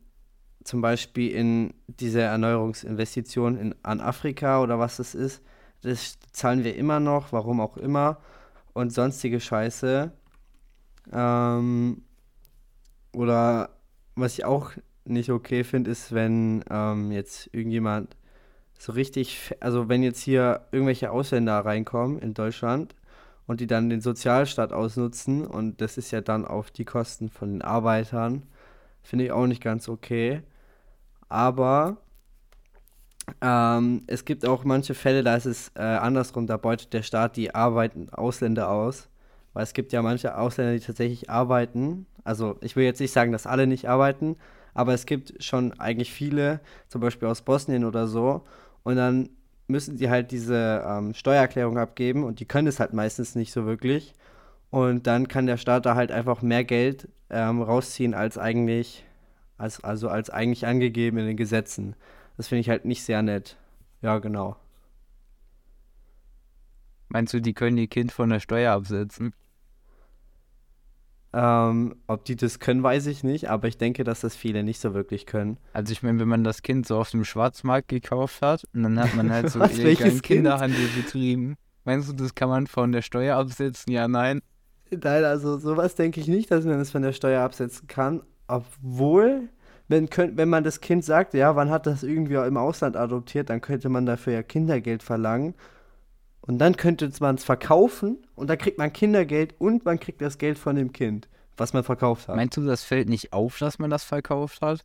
zum 0.64 0.80
Beispiel 0.80 1.30
in 1.32 1.74
diese 1.86 2.20
Erneuerungsinvestition 2.20 3.58
in, 3.58 3.74
an 3.82 4.00
Afrika 4.00 4.62
oder 4.62 4.78
was 4.78 4.96
das 4.96 5.14
ist. 5.14 5.42
Das 5.82 6.18
zahlen 6.32 6.64
wir 6.64 6.76
immer 6.76 7.00
noch, 7.00 7.32
warum 7.32 7.60
auch 7.60 7.76
immer. 7.76 8.18
Und 8.72 8.92
sonstige 8.92 9.40
Scheiße. 9.40 10.12
Ähm, 11.12 12.02
oder 13.12 13.70
was 14.14 14.38
ich 14.38 14.44
auch 14.44 14.72
nicht 15.04 15.30
okay 15.30 15.64
finde, 15.64 15.90
ist, 15.90 16.12
wenn 16.12 16.64
ähm, 16.70 17.10
jetzt 17.12 17.50
irgendjemand 17.52 18.16
so 18.78 18.92
richtig, 18.92 19.54
also 19.60 19.88
wenn 19.88 20.02
jetzt 20.02 20.20
hier 20.20 20.66
irgendwelche 20.72 21.10
Ausländer 21.10 21.58
reinkommen 21.60 22.18
in 22.18 22.34
Deutschland 22.34 22.94
und 23.46 23.60
die 23.60 23.66
dann 23.66 23.90
den 23.90 24.00
Sozialstaat 24.00 24.72
ausnutzen 24.72 25.46
und 25.46 25.80
das 25.80 25.98
ist 25.98 26.10
ja 26.10 26.20
dann 26.20 26.44
auf 26.44 26.70
die 26.70 26.84
Kosten 26.84 27.28
von 27.28 27.52
den 27.52 27.62
Arbeitern, 27.62 28.44
finde 29.02 29.26
ich 29.26 29.32
auch 29.32 29.46
nicht 29.46 29.62
ganz 29.62 29.88
okay. 29.88 30.42
Aber 31.28 31.96
ähm, 33.40 34.02
es 34.06 34.24
gibt 34.24 34.46
auch 34.46 34.64
manche 34.64 34.94
Fälle, 34.94 35.22
da 35.22 35.36
ist 35.36 35.46
es 35.46 35.72
äh, 35.74 35.82
andersrum, 35.82 36.46
da 36.46 36.56
beutet 36.56 36.92
der 36.92 37.02
Staat 37.02 37.36
die 37.36 37.54
arbeitenden 37.54 38.12
Ausländer 38.12 38.68
aus. 38.68 39.08
Weil 39.52 39.64
es 39.64 39.74
gibt 39.74 39.92
ja 39.92 40.02
manche 40.02 40.36
Ausländer, 40.36 40.72
die 40.72 40.80
tatsächlich 40.80 41.28
arbeiten. 41.28 42.06
Also 42.24 42.56
ich 42.60 42.76
will 42.76 42.84
jetzt 42.84 43.00
nicht 43.00 43.12
sagen, 43.12 43.32
dass 43.32 43.46
alle 43.46 43.66
nicht 43.66 43.88
arbeiten, 43.88 44.36
aber 44.74 44.94
es 44.94 45.06
gibt 45.06 45.42
schon 45.44 45.78
eigentlich 45.78 46.12
viele, 46.12 46.60
zum 46.88 47.00
Beispiel 47.00 47.28
aus 47.28 47.42
Bosnien 47.42 47.84
oder 47.84 48.06
so. 48.06 48.44
Und 48.82 48.96
dann 48.96 49.28
müssen 49.72 49.96
die 49.96 50.08
halt 50.08 50.30
diese 50.30 50.84
ähm, 50.86 51.14
Steuererklärung 51.14 51.78
abgeben 51.78 52.22
und 52.24 52.38
die 52.38 52.44
können 52.46 52.68
es 52.68 52.78
halt 52.78 52.92
meistens 52.92 53.34
nicht 53.34 53.52
so 53.52 53.66
wirklich. 53.66 54.14
Und 54.70 55.06
dann 55.06 55.28
kann 55.28 55.46
der 55.46 55.56
Staat 55.56 55.86
da 55.86 55.96
halt 55.96 56.12
einfach 56.12 56.42
mehr 56.42 56.64
Geld 56.64 57.08
ähm, 57.30 57.60
rausziehen 57.62 58.14
als 58.14 58.38
eigentlich, 58.38 59.04
als, 59.58 59.82
also 59.82 60.08
als 60.08 60.30
eigentlich 60.30 60.66
angegeben 60.66 61.18
in 61.18 61.26
den 61.26 61.36
Gesetzen. 61.36 61.96
Das 62.36 62.48
finde 62.48 62.60
ich 62.60 62.70
halt 62.70 62.84
nicht 62.84 63.02
sehr 63.02 63.22
nett. 63.22 63.56
Ja, 64.00 64.18
genau. 64.18 64.56
Meinst 67.08 67.34
du, 67.34 67.40
die 67.40 67.52
können 67.52 67.76
ihr 67.76 67.88
Kind 67.88 68.12
von 68.12 68.30
der 68.30 68.40
Steuer 68.40 68.72
absetzen? 68.72 69.34
Ähm, 71.34 71.96
ob 72.06 72.26
die 72.26 72.36
das 72.36 72.58
können, 72.58 72.82
weiß 72.82 73.06
ich 73.06 73.24
nicht, 73.24 73.48
aber 73.48 73.66
ich 73.66 73.78
denke, 73.78 74.04
dass 74.04 74.20
das 74.20 74.36
viele 74.36 74.62
nicht 74.62 74.80
so 74.80 74.92
wirklich 74.92 75.24
können. 75.24 75.56
Also 75.72 75.92
ich 75.92 76.02
meine, 76.02 76.18
wenn 76.20 76.28
man 76.28 76.44
das 76.44 76.60
Kind 76.62 76.86
so 76.86 76.98
auf 76.98 77.10
dem 77.10 77.24
Schwarzmarkt 77.24 77.88
gekauft 77.88 78.42
hat 78.42 78.64
und 78.74 78.82
dann 78.82 79.00
hat 79.00 79.14
man 79.14 79.32
halt 79.32 79.48
so 79.50 79.60
Was, 79.60 79.78
illegalen? 79.78 80.20
Kinderhandel 80.20 80.88
betrieben. 80.94 81.56
Meinst 81.84 82.08
du, 82.08 82.12
das 82.12 82.34
kann 82.34 82.50
man 82.50 82.66
von 82.66 82.92
der 82.92 83.02
Steuer 83.02 83.36
absetzen? 83.36 83.92
Ja, 83.92 84.08
nein. 84.08 84.42
Nein, 84.90 85.24
also 85.24 85.58
sowas 85.58 85.94
denke 85.94 86.20
ich 86.20 86.28
nicht, 86.28 86.50
dass 86.50 86.66
man 86.66 86.78
das 86.78 86.90
von 86.90 87.02
der 87.02 87.12
Steuer 87.14 87.42
absetzen 87.42 87.88
kann. 87.88 88.22
Obwohl, 88.46 89.48
wenn, 89.88 90.10
könnt, 90.10 90.36
wenn 90.36 90.50
man 90.50 90.64
das 90.64 90.82
Kind 90.82 91.02
sagt, 91.02 91.32
ja, 91.32 91.56
wann 91.56 91.70
hat 91.70 91.86
das 91.86 92.02
irgendwie 92.02 92.34
im 92.34 92.58
Ausland 92.58 92.96
adoptiert, 92.96 93.48
dann 93.48 93.62
könnte 93.62 93.88
man 93.88 94.04
dafür 94.04 94.34
ja 94.34 94.42
Kindergeld 94.42 95.02
verlangen. 95.02 95.54
Und 96.42 96.58
dann 96.58 96.76
könnte 96.76 97.10
man 97.20 97.36
es 97.36 97.44
verkaufen 97.44 98.18
und 98.34 98.50
dann 98.50 98.58
kriegt 98.58 98.76
man 98.76 98.92
Kindergeld 98.92 99.54
und 99.60 99.84
man 99.84 100.00
kriegt 100.00 100.20
das 100.20 100.38
Geld 100.38 100.58
von 100.58 100.74
dem 100.74 100.92
Kind, 100.92 101.28
was 101.56 101.72
man 101.72 101.84
verkauft 101.84 102.28
hat. 102.28 102.36
Meinst 102.36 102.56
du, 102.56 102.64
das 102.64 102.82
fällt 102.82 103.08
nicht 103.08 103.32
auf, 103.32 103.58
dass 103.58 103.78
man 103.78 103.90
das 103.90 104.02
verkauft 104.02 104.60
hat? 104.60 104.84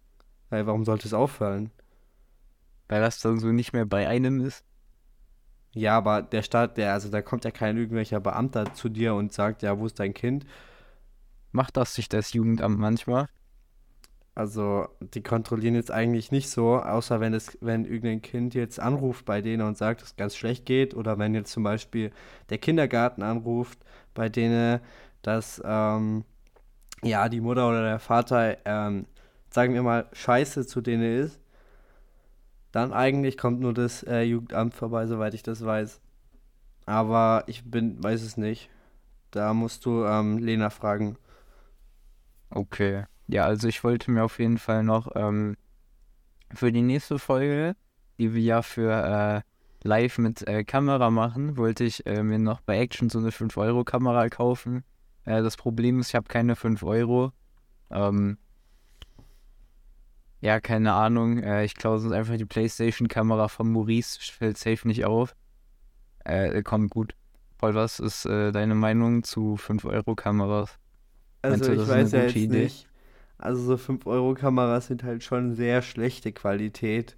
Weil 0.50 0.68
warum 0.68 0.86
sollte 0.86 1.08
es 1.08 1.14
auffallen? 1.14 1.72
Weil 2.88 3.02
das 3.02 3.20
dann 3.20 3.40
so 3.40 3.48
nicht 3.48 3.74
mehr 3.74 3.86
bei 3.86 4.08
einem 4.08 4.40
ist? 4.40 4.64
Ja, 5.74 5.98
aber 5.98 6.22
der 6.22 6.44
Staat, 6.44 6.78
der, 6.78 6.94
also 6.94 7.10
da 7.10 7.22
kommt 7.22 7.44
ja 7.44 7.52
kein 7.52 7.78
irgendwelcher 7.78 8.20
Beamter 8.20 8.74
zu 8.74 8.88
dir 8.88 9.16
und 9.16 9.34
sagt, 9.34 9.64
ja, 9.64 9.78
wo 9.78 9.88
ist 9.88 10.00
dein 10.00 10.14
Kind? 10.14 10.46
Macht 11.52 11.76
das 11.76 11.98
nicht 11.98 12.14
das 12.14 12.34
Jugendamt 12.34 12.80
manchmal? 12.80 13.28
Also, 14.38 14.88
die 15.02 15.24
kontrollieren 15.24 15.74
jetzt 15.74 15.90
eigentlich 15.90 16.32
nicht 16.32 16.52
so, 16.52 16.76
außer 16.78 17.20
wenn 17.20 17.34
es, 17.34 17.58
wenn 17.60 17.86
irgendein 17.86 18.22
Kind 18.22 18.54
jetzt 18.54 18.80
anruft 18.80 19.26
bei 19.26 19.42
denen 19.42 19.64
und 19.68 19.80
sagt, 19.80 20.02
dass 20.02 20.10
es 20.10 20.16
ganz 20.16 20.36
schlecht 20.36 20.68
geht, 20.68 20.94
oder 20.94 21.18
wenn 21.18 21.34
jetzt 21.34 21.52
zum 21.52 21.64
Beispiel 21.64 22.12
der 22.52 22.60
Kindergarten 22.60 23.24
anruft, 23.24 23.80
bei 24.14 24.30
denen, 24.30 24.80
dass 25.24 25.60
ähm, 25.66 26.24
ja 27.04 27.30
die 27.30 27.42
Mutter 27.42 27.68
oder 27.68 27.82
der 27.82 27.98
Vater, 27.98 28.58
ähm, 28.66 29.08
sagen 29.50 29.74
wir 29.74 29.82
mal, 29.82 30.08
scheiße 30.14 30.68
zu 30.68 30.82
denen 30.82 31.24
ist, 31.24 31.40
dann 32.72 32.94
eigentlich 32.94 33.40
kommt 33.40 33.60
nur 33.60 33.74
das 33.74 34.04
äh, 34.04 34.22
Jugendamt 34.22 34.76
vorbei, 34.76 35.08
soweit 35.08 35.34
ich 35.34 35.42
das 35.42 35.66
weiß. 35.66 36.00
Aber 36.86 37.44
ich 37.48 37.64
bin, 37.66 38.04
weiß 38.04 38.22
es 38.22 38.38
nicht. 38.38 38.70
Da 39.32 39.56
musst 39.56 39.84
du 39.88 40.06
ähm, 40.06 40.38
Lena 40.38 40.70
fragen. 40.70 41.18
Okay. 42.52 43.06
Ja, 43.28 43.46
also 43.46 43.68
ich 43.68 43.84
wollte 43.84 44.10
mir 44.12 44.24
auf 44.24 44.40
jeden 44.40 44.58
Fall 44.58 44.84
noch 44.84 45.10
ähm, 45.16 45.58
für 46.54 46.72
die 46.72 46.82
nächste 46.82 47.20
Folge, 47.20 47.76
die 48.18 48.34
wir 48.34 48.42
ja 48.42 48.62
für 48.62 49.44
äh, 49.44 49.88
live 49.88 50.18
mit 50.18 50.48
äh, 50.48 50.64
Kamera 50.64 51.10
machen, 51.10 51.58
wollte 51.58 51.84
ich 51.84 52.06
äh, 52.06 52.24
mir 52.24 52.40
noch 52.40 52.62
bei 52.62 52.80
Action 52.80 53.10
so 53.10 53.20
eine 53.20 53.30
5-Euro-Kamera 53.30 54.30
kaufen. 54.30 54.84
Äh, 55.26 55.42
das 55.44 55.58
Problem 55.58 56.00
ist, 56.00 56.10
ich 56.10 56.16
habe 56.16 56.28
keine 56.28 56.56
5 56.56 56.84
Euro. 56.84 57.32
Ähm, 57.92 58.38
ja, 60.40 60.60
keine 60.60 60.94
Ahnung. 60.94 61.40
Äh, 61.40 61.66
ich 61.66 61.76
glaube, 61.76 62.00
sonst 62.00 62.14
einfach 62.14 62.38
die 62.38 62.46
PlayStation-Kamera 62.46 63.50
von 63.50 63.72
Maurice 63.72 64.20
fällt 64.20 64.58
safe 64.58 64.88
nicht 64.88 65.06
auf. 65.06 65.36
Äh, 66.24 66.64
kommt 66.64 66.92
gut. 66.92 67.16
Paul, 67.58 67.74
was 67.74 68.00
ist 68.00 68.26
deine 68.26 68.76
Meinung 68.76 69.24
zu 69.24 69.56
5-Euro-Kameras? 69.56 70.78
Also, 71.42 71.72
ich 71.72 71.88
weiß 71.88 72.12
ja 72.12 72.22
jetzt 72.22 72.36
Idee? 72.36 72.66
nicht. 72.66 72.88
Also, 73.38 73.62
so 73.64 73.76
5-Euro-Kameras 73.76 74.88
sind 74.88 75.04
halt 75.04 75.24
schon 75.24 75.56
sehr 75.56 75.82
schlechte 75.82 76.32
Qualität. 76.32 77.18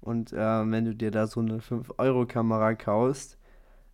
Und 0.00 0.32
äh, 0.32 0.36
wenn 0.70 0.84
du 0.84 0.94
dir 0.94 1.10
da 1.10 1.26
so 1.26 1.40
eine 1.40 1.58
5-Euro-Kamera 1.58 2.74
kaufst, 2.74 3.38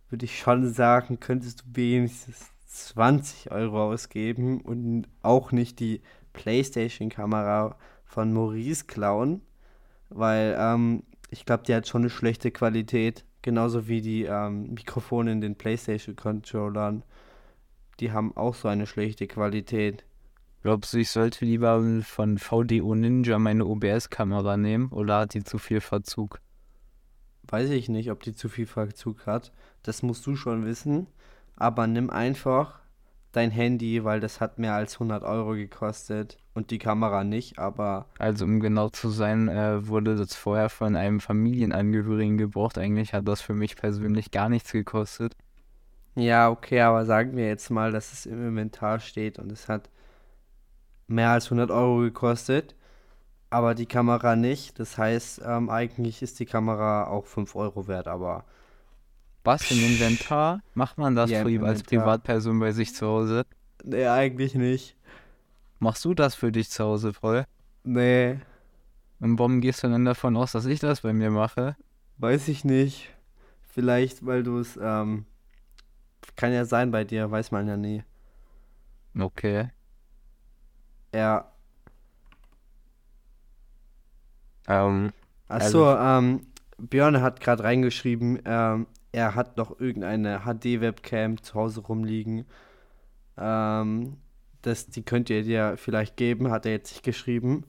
würde 0.09 0.25
ich 0.25 0.39
schon 0.39 0.71
sagen, 0.71 1.19
könntest 1.19 1.61
du 1.61 1.65
wenigstens 1.73 2.51
20 2.67 3.51
Euro 3.51 3.91
ausgeben 3.91 4.61
und 4.61 5.07
auch 5.21 5.51
nicht 5.51 5.79
die 5.79 6.01
PlayStation-Kamera 6.33 7.75
von 8.05 8.33
Maurice 8.33 8.85
klauen, 8.85 9.41
weil 10.09 10.55
ähm, 10.59 11.03
ich 11.29 11.45
glaube, 11.45 11.63
die 11.65 11.73
hat 11.73 11.87
schon 11.87 12.03
eine 12.03 12.09
schlechte 12.09 12.51
Qualität, 12.51 13.25
genauso 13.41 13.87
wie 13.87 14.01
die 14.01 14.23
ähm, 14.25 14.73
Mikrofone 14.73 15.31
in 15.31 15.41
den 15.41 15.55
PlayStation-Controllern. 15.55 17.03
Die 17.99 18.11
haben 18.11 18.35
auch 18.37 18.55
so 18.55 18.67
eine 18.67 18.85
schlechte 18.85 19.27
Qualität. 19.27 20.03
Glaubst 20.63 20.93
du, 20.93 20.97
ich 20.97 21.09
sollte 21.09 21.43
lieber 21.43 21.83
von 22.03 22.37
VDO 22.37 22.95
Ninja 22.95 23.37
meine 23.37 23.65
OBS-Kamera 23.65 24.55
nehmen 24.55 24.87
oder 24.93 25.19
hat 25.19 25.33
die 25.33 25.43
zu 25.43 25.57
viel 25.57 25.81
Verzug? 25.81 26.39
Weiß 27.49 27.69
ich 27.69 27.89
nicht, 27.89 28.09
ob 28.11 28.23
die 28.23 28.33
zu 28.33 28.47
viel 28.47 28.65
Verzug 28.65 29.25
hat. 29.25 29.51
Das 29.83 30.03
musst 30.03 30.25
du 30.25 30.37
schon 30.37 30.65
wissen. 30.65 31.07
Aber 31.57 31.85
nimm 31.85 32.09
einfach 32.09 32.79
dein 33.33 33.51
Handy, 33.51 34.05
weil 34.05 34.21
das 34.21 34.39
hat 34.39 34.57
mehr 34.57 34.73
als 34.73 34.93
100 34.93 35.23
Euro 35.23 35.51
gekostet 35.51 36.37
und 36.53 36.71
die 36.71 36.77
Kamera 36.77 37.25
nicht, 37.25 37.59
aber... 37.59 38.05
Also 38.17 38.45
um 38.45 38.61
genau 38.61 38.87
zu 38.87 39.09
sein, 39.09 39.49
äh, 39.49 39.85
wurde 39.85 40.15
das 40.15 40.33
vorher 40.33 40.69
von 40.69 40.95
einem 40.95 41.19
Familienangehörigen 41.19 42.37
gebraucht. 42.37 42.77
Eigentlich 42.77 43.13
hat 43.13 43.27
das 43.27 43.41
für 43.41 43.53
mich 43.53 43.75
persönlich 43.75 44.31
gar 44.31 44.47
nichts 44.47 44.71
gekostet. 44.71 45.35
Ja, 46.15 46.49
okay, 46.49 46.79
aber 46.79 47.05
sagen 47.05 47.35
wir 47.35 47.47
jetzt 47.47 47.69
mal, 47.69 47.91
dass 47.91 48.13
es 48.13 48.25
im 48.25 48.47
Inventar 48.47 49.01
steht 49.01 49.39
und 49.39 49.51
es 49.51 49.67
hat 49.67 49.89
mehr 51.07 51.29
als 51.29 51.45
100 51.45 51.71
Euro 51.71 51.99
gekostet, 51.99 52.75
aber 53.49 53.75
die 53.75 53.85
Kamera 53.85 54.35
nicht. 54.35 54.79
Das 54.79 54.97
heißt, 54.97 55.41
ähm, 55.45 55.69
eigentlich 55.69 56.21
ist 56.21 56.39
die 56.39 56.45
Kamera 56.45 57.07
auch 57.07 57.25
5 57.25 57.55
Euro 57.55 57.87
wert, 57.87 58.07
aber 58.07 58.45
was 59.43 59.69
im 59.71 59.79
Inventar? 59.79 60.61
Macht 60.73 60.97
man 60.97 61.15
das 61.15 61.29
ja, 61.29 61.43
als 61.43 61.83
Privatperson 61.83 62.59
bei 62.59 62.71
sich 62.71 62.95
zu 62.95 63.05
Hause? 63.05 63.45
Nee, 63.83 64.07
eigentlich 64.07 64.55
nicht. 64.55 64.95
Machst 65.79 66.05
du 66.05 66.13
das 66.13 66.33
für 66.33 66.51
dich 66.51 66.69
zu 66.69 66.83
Hause 66.85 67.11
voll? 67.11 67.45
Nee. 67.83 68.39
Und 69.19 69.37
warum 69.37 69.59
gehst 69.59 69.83
du 69.83 69.89
dann 69.89 70.05
davon 70.05 70.37
aus, 70.37 70.53
dass 70.53 70.65
ich 70.65 70.79
das 70.79 71.01
bei 71.01 71.11
mir 71.11 71.29
mache? 71.29 71.75
Weiß 72.17 72.47
ich 72.47 72.63
nicht. 72.63 73.09
Vielleicht, 73.63 74.25
weil 74.25 74.43
du 74.43 74.59
es, 74.59 74.79
ähm, 74.81 75.25
kann 76.37 76.53
ja 76.53 76.63
sein 76.63 76.91
bei 76.91 77.03
dir, 77.03 77.29
weiß 77.29 77.51
man 77.51 77.67
ja 77.67 77.75
nie. 77.75 78.03
Okay. 79.19 79.69
Ja. 81.13 81.51
Ähm. 84.67 85.11
Achso, 85.47 85.87
also, 85.87 86.01
ähm, 86.01 86.47
Björn 86.77 87.21
hat 87.21 87.39
gerade 87.39 87.63
reingeschrieben, 87.63 88.39
ähm, 88.45 88.87
er 89.11 89.35
hat 89.35 89.57
noch 89.57 89.79
irgendeine 89.79 90.41
HD-Webcam 90.41 91.41
zu 91.43 91.53
Hause 91.53 91.81
rumliegen. 91.81 92.45
Ähm, 93.37 94.17
das, 94.63 94.87
die 94.87 95.03
könnt 95.03 95.29
ihr 95.29 95.43
dir 95.43 95.75
vielleicht 95.77 96.17
geben, 96.17 96.49
hat 96.49 96.65
er 96.65 96.71
jetzt 96.71 96.91
nicht 96.91 97.03
geschrieben. 97.03 97.65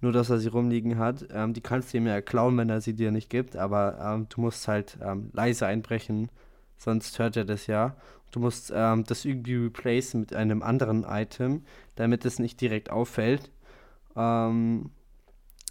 Nur, 0.00 0.12
dass 0.12 0.30
er 0.30 0.38
sie 0.38 0.48
rumliegen 0.48 0.98
hat. 0.98 1.26
Ähm, 1.32 1.54
die 1.54 1.62
kannst 1.62 1.92
du 1.92 1.96
ihm 1.96 2.06
ja 2.06 2.20
klauen, 2.20 2.56
wenn 2.58 2.68
er 2.68 2.80
sie 2.80 2.94
dir 2.94 3.10
nicht 3.10 3.30
gibt. 3.30 3.56
Aber 3.56 3.98
ähm, 4.00 4.26
du 4.28 4.42
musst 4.42 4.68
halt 4.68 4.98
ähm, 5.02 5.30
leise 5.32 5.66
einbrechen, 5.66 6.30
sonst 6.76 7.18
hört 7.18 7.36
er 7.36 7.44
das 7.44 7.66
ja. 7.66 7.96
Du 8.34 8.40
musst 8.40 8.72
ähm, 8.74 9.04
das 9.04 9.24
irgendwie 9.24 9.54
replacen 9.56 10.20
mit 10.20 10.34
einem 10.34 10.62
anderen 10.62 11.04
Item, 11.04 11.62
damit 11.96 12.24
es 12.24 12.38
nicht 12.40 12.60
direkt 12.60 12.90
auffällt. 12.90 13.50
Ähm, 14.16 14.90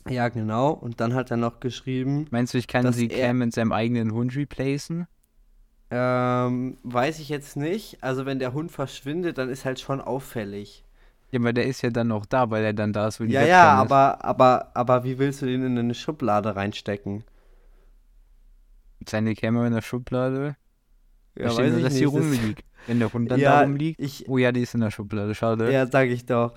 ja, 0.08 0.29
genau. 0.29 0.72
Und 0.72 1.00
dann 1.01 1.13
hat 1.13 1.29
er 1.32 1.38
noch 1.38 1.60
geschrieben. 1.60 2.27
Meinst 2.32 2.53
du, 2.53 2.58
ich 2.58 2.67
kann 2.67 2.91
sie 2.91 3.08
Cam 3.08 3.38
mit 3.38 3.53
seinem 3.53 3.72
eigenen 3.72 4.12
Hund 4.12 4.36
replacen? 4.36 5.08
Ähm, 5.91 6.77
weiß 6.84 7.20
ich 7.20 7.29
jetzt 7.29 7.55
nicht. 7.55 8.03
Also 8.03 8.25
wenn 8.25 8.39
der 8.39 8.53
Hund 8.53 8.72
verschwindet, 8.72 9.38
dann 9.38 9.50
ist 9.50 9.63
halt 9.65 9.79
schon 9.79 10.01
auffällig. 10.01 10.84
Ja, 11.32 11.39
aber 11.39 11.51
der 11.51 11.65
ist 11.65 11.82
ja 11.82 11.89
dann 11.89 12.08
noch 12.08 12.25
da, 12.25 12.50
weil 12.50 12.63
er 12.63 12.74
dann 12.74 12.93
da 12.93 13.08
ist, 13.10 13.20
wo 13.20 13.25
die 13.25 13.38
Ja, 13.38 13.39
Webcam 13.39 13.82
ja, 13.82 13.82
aber, 13.82 14.24
ist. 14.24 14.24
aber, 14.24 14.72
aber 14.75 15.03
wie 15.03 15.17
willst 15.20 15.41
du 15.41 15.46
den 15.46 15.63
in 15.65 15.77
eine 15.77 15.93
Schublade 15.93 16.55
reinstecken? 16.55 17.25
Seine 19.08 19.34
Kamera 19.36 19.67
in 19.67 19.74
der 19.74 19.82
Schublade? 19.82 20.58
Ja, 21.36 21.50
da 21.50 21.58
weiß 21.58 21.75
ich 21.75 21.84
dass 21.84 21.94
nicht. 21.94 22.00
sie 22.00 22.06
rumliegt. 22.06 22.63
Wenn 22.88 23.00
der 23.00 23.12
Hund 23.13 23.32
dann 23.32 23.40
ja, 23.40 23.60
da 23.60 23.62
rumliegt. 23.62 24.00
Ich, 24.00 24.28
oh 24.28 24.38
ja, 24.38 24.52
die 24.52 24.62
ist 24.62 24.74
in 24.75 24.82
der 24.82 24.92
Schublade, 24.92 25.34
schade. 25.36 25.72
Ja, 25.72 25.88
sag 25.88 26.10
ich 26.10 26.25
doch. 26.25 26.54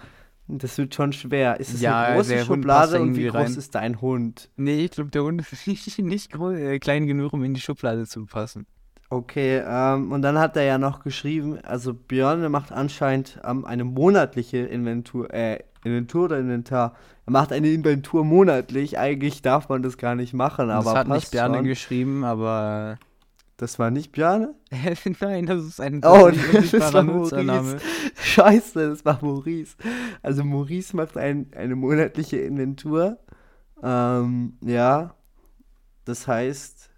Das 0.49 0.79
wird 0.79 0.95
schon 0.95 1.13
schwer. 1.13 1.59
Ist 1.59 1.75
es 1.75 1.81
ja, 1.81 2.03
eine 2.03 2.17
große 2.17 2.45
Schublade 2.45 3.01
und 3.01 3.17
wie 3.17 3.25
groß 3.25 3.35
rein. 3.35 3.55
ist 3.57 3.75
dein 3.75 4.01
Hund? 4.01 4.49
Nee, 4.57 4.85
ich 4.85 4.93
glaube, 4.93 5.11
der 5.11 5.25
Hund 5.25 5.41
ist 5.41 5.67
nicht, 5.67 5.99
nicht 5.99 6.33
groß, 6.33 6.57
äh, 6.57 6.79
klein 6.79 7.07
genug, 7.07 7.33
um 7.33 7.43
in 7.43 7.55
die 7.55 7.61
Schublade 7.61 8.07
zu 8.07 8.27
passen. 8.27 8.67
Okay, 9.09 9.63
ähm, 9.65 10.11
und 10.11 10.23
dann 10.23 10.39
hat 10.39 10.57
er 10.57 10.65
ja 10.65 10.79
noch 10.79 11.03
geschrieben, 11.05 11.59
also 11.63 11.95
Björn 11.95 12.51
macht 12.51 12.73
anscheinend 12.73 13.41
ähm, 13.45 13.65
eine 13.65 13.85
monatliche 13.85 14.59
Inventur, 14.59 15.33
äh, 15.33 15.61
Inventur 15.85 16.25
oder 16.25 16.39
Inventar. 16.39 16.97
Er 17.25 17.33
macht 17.33 17.53
eine 17.53 17.69
Inventur 17.69 18.25
monatlich. 18.25 18.99
Eigentlich 18.99 19.43
darf 19.43 19.69
man 19.69 19.83
das 19.83 19.97
gar 19.97 20.17
nicht 20.17 20.35
machen, 20.35 20.71
aber. 20.71 20.85
Das 20.85 20.95
hat 20.95 21.09
nicht 21.09 21.31
Björn 21.31 21.65
geschrieben, 21.65 22.25
aber. 22.25 22.99
Das 23.57 23.79
war 23.79 23.91
nicht 23.91 24.13
Björn? 24.13 24.55
Nein, 25.21 25.47
das 25.47 25.65
ist 25.65 25.81
ein 25.81 26.03
oh, 26.05 26.31
das 26.31 26.93
war 26.93 27.03
Maurice. 27.03 27.79
Scheiße, 28.17 28.91
das 28.91 29.05
war 29.05 29.19
Maurice. 29.23 29.77
Also 30.23 30.45
Maurice 30.45 30.95
macht 30.95 31.17
ein, 31.17 31.51
eine 31.55 31.75
monatliche 31.75 32.37
Inventur. 32.39 33.19
Ähm, 33.83 34.59
ja. 34.61 35.15
Das 36.05 36.29
heißt, 36.29 36.91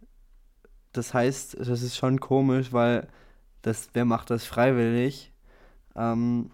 das 0.92 1.14
heißt, 1.14 1.58
das 1.60 1.82
ist 1.82 1.96
schon 1.96 2.18
komisch, 2.18 2.72
weil 2.72 3.06
das, 3.62 3.90
wer 3.92 4.04
macht 4.04 4.30
das 4.30 4.44
freiwillig? 4.44 5.32
Ähm, 5.94 6.50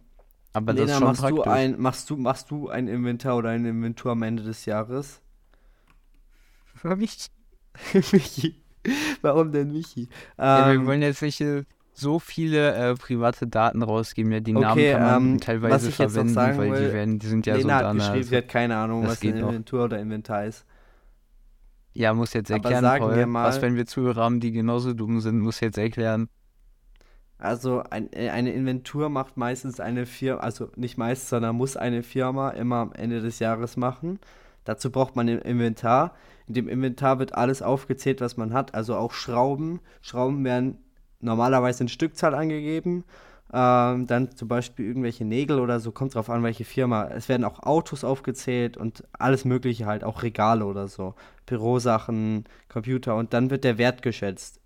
aber 0.52 0.75
Lena, 0.75 0.87
das 0.87 0.92
ist 0.92 0.99
schon 0.99 1.08
machst 1.08 1.20
praktisch. 1.23 1.44
du 1.44 1.50
ein, 1.50 1.80
machst 1.80 2.11
du, 2.11 2.16
machst 2.16 2.50
du 2.50 2.68
ein 2.68 2.88
Inventar 2.88 3.37
oder 3.37 3.50
ein 3.50 3.64
Inventur 3.64 4.12
am 4.12 4.23
Ende 4.23 4.42
des 4.42 4.66
Jahres? 4.66 5.23
Für 6.75 6.94
mich. 6.94 7.30
Michi. 8.12 8.63
Warum 9.23 9.53
denn 9.53 9.73
Michi? 9.73 10.09
Ja, 10.38 10.69
wir 10.69 10.75
ähm, 10.75 10.87
wollen 10.87 11.03
jetzt 11.03 11.23
nicht 11.23 11.43
so 11.95 12.19
viele 12.19 12.75
äh, 12.75 12.95
private 12.95 13.47
Daten 13.47 13.83
rausgeben. 13.83 14.33
Ja, 14.33 14.41
die 14.41 14.55
okay, 14.55 14.62
Namen 14.64 14.93
kann 14.93 15.03
man 15.03 15.33
ähm, 15.33 15.41
teilweise 15.41 15.91
verwenden, 15.93 16.37
weil 16.37 16.73
will, 16.73 16.88
die 16.88 16.93
werden, 16.93 17.19
die 17.19 17.26
sind 17.26 17.47
ja 17.47 17.55
Lena 17.55 17.81
so 17.81 17.87
hat 17.87 17.95
geschrieben, 17.95 18.17
also, 18.17 18.29
sie 18.29 18.37
hat 18.37 18.49
keine 18.49 18.76
Ahnung, 18.76 19.07
was 19.07 19.23
ein 19.23 19.37
Inventur 19.37 19.79
noch. 19.79 19.85
oder 19.87 20.00
Inventar 20.00 20.45
ist. 20.45 20.67
Ja, 21.93 22.12
muss 22.12 22.33
jetzt 22.33 22.50
erklären, 22.50 22.99
Paul, 22.99 23.25
mal, 23.26 23.47
was, 23.47 23.62
wenn 23.62 23.76
wir 23.76 23.87
Zuhörer 23.87 24.23
haben, 24.23 24.41
die 24.41 24.50
genauso 24.50 24.93
dumm 24.93 25.21
sind, 25.21 25.38
muss 25.38 25.61
jetzt 25.61 25.79
erklären. 25.79 26.29
Also 27.38 27.85
ein, 27.91 28.12
äh, 28.12 28.31
eine 28.31 28.53
Inventur 28.53 29.09
macht 29.09 29.37
meistens 29.37 29.79
eine 29.79 30.07
Firma, 30.07 30.41
also 30.41 30.71
nicht 30.76 30.99
meist, 30.99 31.29
sondern 31.29 31.55
muss 31.55 31.76
eine 31.76 32.03
Firma 32.03 32.50
immer 32.50 32.76
am 32.76 32.93
Ende 32.93 33.21
des 33.21 33.38
Jahres 33.38 33.76
machen. 33.76 34.19
Dazu 34.64 34.90
braucht 34.90 35.16
man 35.16 35.28
ein 35.28 35.38
Inventar. 35.38 36.14
In 36.47 36.54
dem 36.54 36.68
Inventar 36.68 37.18
wird 37.18 37.35
alles 37.35 37.62
aufgezählt, 37.62 38.21
was 38.21 38.37
man 38.37 38.52
hat, 38.52 38.75
also 38.75 38.97
auch 38.97 39.12
Schrauben. 39.12 39.80
Schrauben 40.02 40.44
werden 40.44 40.78
normalerweise 41.21 41.85
in 41.85 41.88
Stückzahl 41.88 42.35
angegeben. 42.35 43.04
Ähm, 43.52 44.06
dann 44.06 44.37
zum 44.37 44.49
Beispiel 44.49 44.87
irgendwelche 44.87 45.25
Nägel 45.25 45.61
oder 45.61 45.78
so, 45.78 45.92
kommt 45.92 46.14
drauf 46.14 46.28
an, 46.28 46.42
welche 46.42 46.64
Firma. 46.64 47.09
Es 47.09 47.28
werden 47.28 47.44
auch 47.44 47.62
Autos 47.62 48.02
aufgezählt 48.02 48.76
und 48.76 49.04
alles 49.12 49.44
Mögliche 49.44 49.87
halt, 49.87 50.02
auch 50.02 50.23
Regale 50.23 50.64
oder 50.64 50.88
so. 50.88 51.14
Bürosachen, 51.47 52.44
Computer 52.68 53.14
und 53.16 53.33
dann 53.33 53.50
wird 53.50 53.64
der 53.64 53.78
Wert 53.78 54.02
geschätzt. 54.02 54.61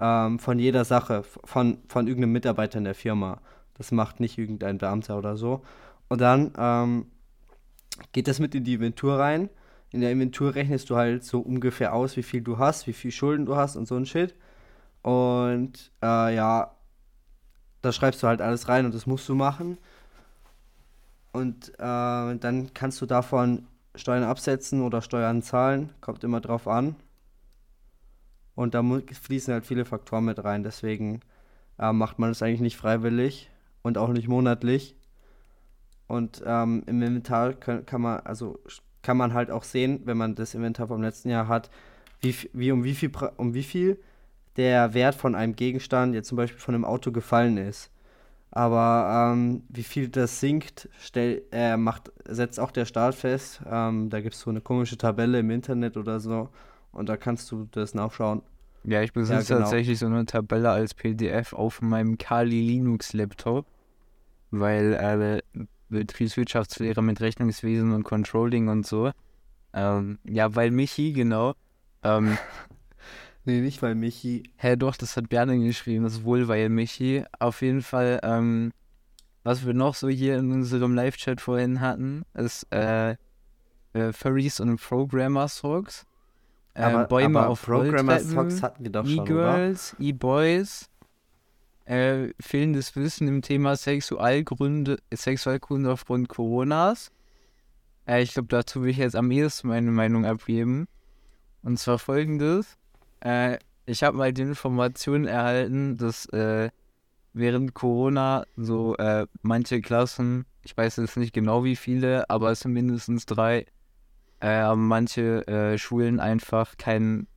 Ähm, 0.00 0.38
von 0.38 0.58
jeder 0.58 0.84
Sache, 0.84 1.22
von, 1.22 1.78
von 1.88 2.06
irgendeinem 2.06 2.32
Mitarbeiter 2.32 2.78
in 2.78 2.84
der 2.84 2.94
Firma. 2.94 3.40
Das 3.74 3.92
macht 3.92 4.20
nicht 4.20 4.36
irgendein 4.38 4.78
Beamter 4.78 5.16
oder 5.16 5.36
so. 5.36 5.62
Und 6.08 6.20
dann 6.20 6.52
ähm, 6.58 7.06
geht 8.12 8.28
das 8.28 8.38
mit 8.38 8.54
in 8.54 8.64
die 8.64 8.74
Inventur 8.74 9.18
rein. 9.18 9.50
in 9.90 10.00
der 10.02 10.12
Inventur 10.12 10.54
rechnest 10.54 10.90
du 10.90 10.96
halt 10.96 11.24
so 11.24 11.40
ungefähr 11.40 11.94
aus, 11.94 12.16
wie 12.16 12.22
viel 12.22 12.42
du 12.42 12.58
hast, 12.58 12.86
wie 12.86 12.92
viel 12.92 13.10
Schulden 13.10 13.46
du 13.46 13.56
hast 13.56 13.76
und 13.76 13.86
so 13.88 13.96
ein 13.96 14.06
Shit. 14.06 14.34
Und 15.02 15.92
äh, 16.02 16.34
ja, 16.34 16.76
da 17.82 17.92
schreibst 17.92 18.22
du 18.22 18.26
halt 18.26 18.42
alles 18.42 18.68
rein 18.68 18.84
und 18.86 18.94
das 18.94 19.06
musst 19.06 19.28
du 19.28 19.34
machen. 19.34 19.78
Und 21.32 21.70
äh, 21.78 21.78
dann 21.78 22.70
kannst 22.74 23.00
du 23.00 23.06
davon 23.06 23.66
Steuern 23.94 24.24
absetzen 24.24 24.82
oder 24.82 25.02
Steuern 25.02 25.42
zahlen, 25.42 25.90
kommt 26.00 26.24
immer 26.24 26.40
drauf 26.40 26.68
an. 26.68 26.96
Und 28.54 28.74
da 28.74 28.82
fließen 28.82 29.54
halt 29.54 29.66
viele 29.66 29.84
Faktoren 29.84 30.24
mit 30.24 30.42
rein, 30.42 30.64
deswegen 30.64 31.20
äh, 31.78 31.92
macht 31.92 32.18
man 32.18 32.30
das 32.30 32.42
eigentlich 32.42 32.60
nicht 32.60 32.76
freiwillig 32.76 33.50
und 33.82 33.98
auch 33.98 34.08
nicht 34.08 34.28
monatlich. 34.28 34.96
Und 36.08 36.42
ähm, 36.44 36.82
im 36.86 37.02
Inventar 37.02 37.52
kann, 37.52 37.86
kann, 37.86 38.00
man, 38.00 38.20
also 38.20 38.58
kann 39.02 39.16
man 39.16 39.34
halt 39.34 39.50
auch 39.50 39.62
sehen, 39.62 40.00
wenn 40.04 40.16
man 40.16 40.34
das 40.34 40.54
Inventar 40.54 40.88
vom 40.88 41.02
letzten 41.02 41.28
Jahr 41.28 41.46
hat, 41.46 41.70
wie, 42.20 42.34
wie 42.52 42.72
um 42.72 42.82
wie 42.82 42.94
viel 42.94 43.12
um 43.36 43.54
wie 43.54 43.62
viel 43.62 43.98
der 44.56 44.92
Wert 44.92 45.14
von 45.14 45.36
einem 45.36 45.54
Gegenstand, 45.54 46.14
jetzt 46.14 46.28
zum 46.28 46.36
Beispiel 46.36 46.58
von 46.58 46.74
einem 46.74 46.84
Auto 46.84 47.12
gefallen 47.12 47.58
ist. 47.58 47.90
Aber 48.50 49.32
ähm, 49.32 49.62
wie 49.68 49.82
viel 49.82 50.08
das 50.08 50.40
sinkt, 50.40 50.88
stell, 50.98 51.42
äh, 51.52 51.76
macht, 51.76 52.10
setzt 52.26 52.58
auch 52.58 52.70
der 52.70 52.86
Staat 52.86 53.14
fest. 53.14 53.60
Ähm, 53.70 54.10
da 54.10 54.20
gibt 54.20 54.34
es 54.34 54.40
so 54.40 54.50
eine 54.50 54.60
komische 54.60 54.96
Tabelle 54.96 55.38
im 55.38 55.50
Internet 55.50 55.96
oder 55.96 56.18
so. 56.18 56.48
Und 56.90 57.08
da 57.08 57.16
kannst 57.16 57.50
du 57.52 57.68
das 57.70 57.94
nachschauen. 57.94 58.42
Ja, 58.84 59.02
ich 59.02 59.12
besitze 59.12 59.52
ja, 59.52 59.58
genau. 59.58 59.60
tatsächlich 59.60 59.98
so 59.98 60.06
eine 60.06 60.24
Tabelle 60.24 60.70
als 60.70 60.94
PDF 60.94 61.52
auf 61.52 61.82
meinem 61.82 62.16
Kali 62.16 62.60
Linux 62.60 63.12
Laptop, 63.12 63.66
weil 64.50 64.94
äh, 64.94 65.66
Betriebswirtschaftslehre 65.88 67.02
mit 67.02 67.20
Rechnungswesen 67.20 67.92
und 67.92 68.04
Controlling 68.04 68.68
und 68.68 68.86
so. 68.86 69.10
Ähm, 69.72 70.18
ja, 70.24 70.54
weil 70.54 70.70
Michi, 70.70 71.12
genau. 71.12 71.54
Ähm, 72.02 72.38
Nee, 73.48 73.62
nicht 73.62 73.80
weil 73.80 73.94
Michi. 73.94 74.42
Hä, 74.56 74.76
doch, 74.76 74.94
das 74.94 75.16
hat 75.16 75.30
Berne 75.30 75.58
geschrieben, 75.58 76.04
das 76.04 76.12
ist 76.12 76.24
wohl 76.24 76.48
weil 76.48 76.68
Michi. 76.68 77.24
Auf 77.38 77.62
jeden 77.62 77.80
Fall, 77.80 78.20
ähm, 78.22 78.72
was 79.42 79.64
wir 79.64 79.72
noch 79.72 79.94
so 79.94 80.06
hier 80.08 80.36
in 80.36 80.52
unserem 80.52 80.94
Live-Chat 80.94 81.40
vorhin 81.40 81.80
hatten, 81.80 82.24
ist 82.34 82.66
äh, 82.70 83.12
äh, 83.94 84.12
Furries 84.12 84.60
und 84.60 84.76
Programmer-Songs. 84.76 86.04
Äh, 86.74 86.82
aber, 86.82 87.04
Bäume 87.04 87.38
aber 87.38 87.48
auf 87.48 87.62
Programmer-Songs 87.62 88.62
hatten 88.62 88.84
wir 88.84 88.92
doch 88.92 89.06
schon, 89.06 89.24
E-Girls, 89.24 89.96
E-Boys. 89.98 90.90
Äh, 91.88 92.34
fehlendes 92.38 92.96
Wissen 92.96 93.28
im 93.28 93.40
Thema 93.40 93.74
Sexualgründe, 93.74 94.98
Sexualkunde 95.10 95.90
aufgrund 95.90 96.28
Coronas. 96.28 97.10
Äh, 98.06 98.22
ich 98.22 98.34
glaube, 98.34 98.48
dazu 98.48 98.82
will 98.82 98.90
ich 98.90 98.98
jetzt 98.98 99.16
am 99.16 99.30
ehesten 99.30 99.68
meine 99.68 99.90
Meinung 99.90 100.26
abgeben. 100.26 100.86
Und 101.62 101.78
zwar 101.78 101.98
folgendes. 101.98 102.76
Äh, 103.20 103.56
ich 103.86 104.02
habe 104.02 104.18
mal 104.18 104.34
die 104.34 104.42
Information 104.42 105.24
erhalten, 105.24 105.96
dass 105.96 106.26
äh, 106.26 106.68
während 107.32 107.72
Corona 107.72 108.44
so 108.54 108.94
äh, 108.98 109.26
manche 109.40 109.80
Klassen, 109.80 110.44
ich 110.64 110.76
weiß 110.76 110.96
jetzt 110.96 111.16
nicht 111.16 111.32
genau 111.32 111.64
wie 111.64 111.76
viele, 111.76 112.28
aber 112.28 112.50
es 112.50 112.60
sind 112.60 112.74
mindestens 112.74 113.24
drei, 113.24 113.64
äh, 114.40 114.60
haben 114.60 114.88
manche 114.88 115.78
Schulen 115.78 116.20
einfach 116.20 116.76
kein, 116.76 117.28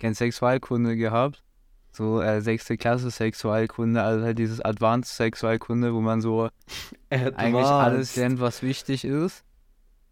kein 0.00 0.14
Sexualkunde 0.14 0.96
gehabt. 0.96 1.44
So 1.92 2.20
äh, 2.20 2.40
sechste 2.40 2.76
Klasse 2.76 3.10
Sexualkunde, 3.10 4.02
also 4.02 4.24
halt 4.24 4.38
dieses 4.38 4.60
Advanced 4.60 5.16
Sexualkunde, 5.16 5.92
wo 5.92 6.00
man 6.00 6.20
so 6.20 6.48
eigentlich 7.10 7.66
alles 7.66 8.16
lernt, 8.16 8.40
was 8.40 8.62
wichtig 8.62 9.04
ist. 9.04 9.44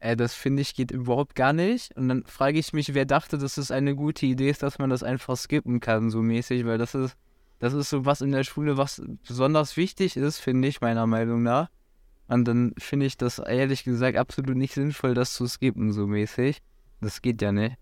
Äh, 0.01 0.17
das 0.17 0.35
finde 0.35 0.63
ich 0.63 0.75
geht 0.75 0.91
überhaupt 0.91 1.35
gar 1.35 1.53
nicht. 1.53 1.97
Und 1.97 2.09
dann 2.09 2.25
frage 2.25 2.59
ich 2.59 2.73
mich, 2.73 2.95
wer 2.95 3.05
dachte, 3.05 3.39
dass 3.39 3.59
es 3.59 3.71
eine 3.71 3.95
gute 3.95 4.27
Idee 4.27 4.51
ist, 4.51 4.63
dass 4.63 4.79
man 4.79 4.91
das 4.91 5.03
einfach 5.03 5.37
skippen 5.37 5.81
kann, 5.81 6.11
so 6.11 6.23
mäßig, 6.23 6.67
weil 6.67 6.79
das 6.79 6.95
ist, 6.95 7.17
das 7.59 7.75
ist 7.75 7.91
so 7.91 8.05
was 8.05 8.21
in 8.21 8.33
der 8.33 8.45
Schule, 8.45 8.77
was 8.77 9.03
besonders 9.27 9.77
wichtig 9.77 10.17
ist, 10.17 10.39
finde 10.39 10.69
ich, 10.69 10.81
meiner 10.81 11.07
Meinung 11.07 11.43
nach. 11.43 11.69
Und 12.29 12.45
dann 12.47 12.75
finde 12.79 13.07
ich 13.07 13.17
das 13.17 13.39
ehrlich 13.39 13.85
gesagt 13.85 14.17
absolut 14.17 14.57
nicht 14.57 14.75
sinnvoll, 14.75 15.15
das 15.15 15.33
zu 15.33 15.47
skippen, 15.47 15.93
so 15.93 16.07
mäßig. 16.07 16.63
Das 17.01 17.23
geht 17.23 17.41
ja 17.41 17.53
nicht. 17.53 17.77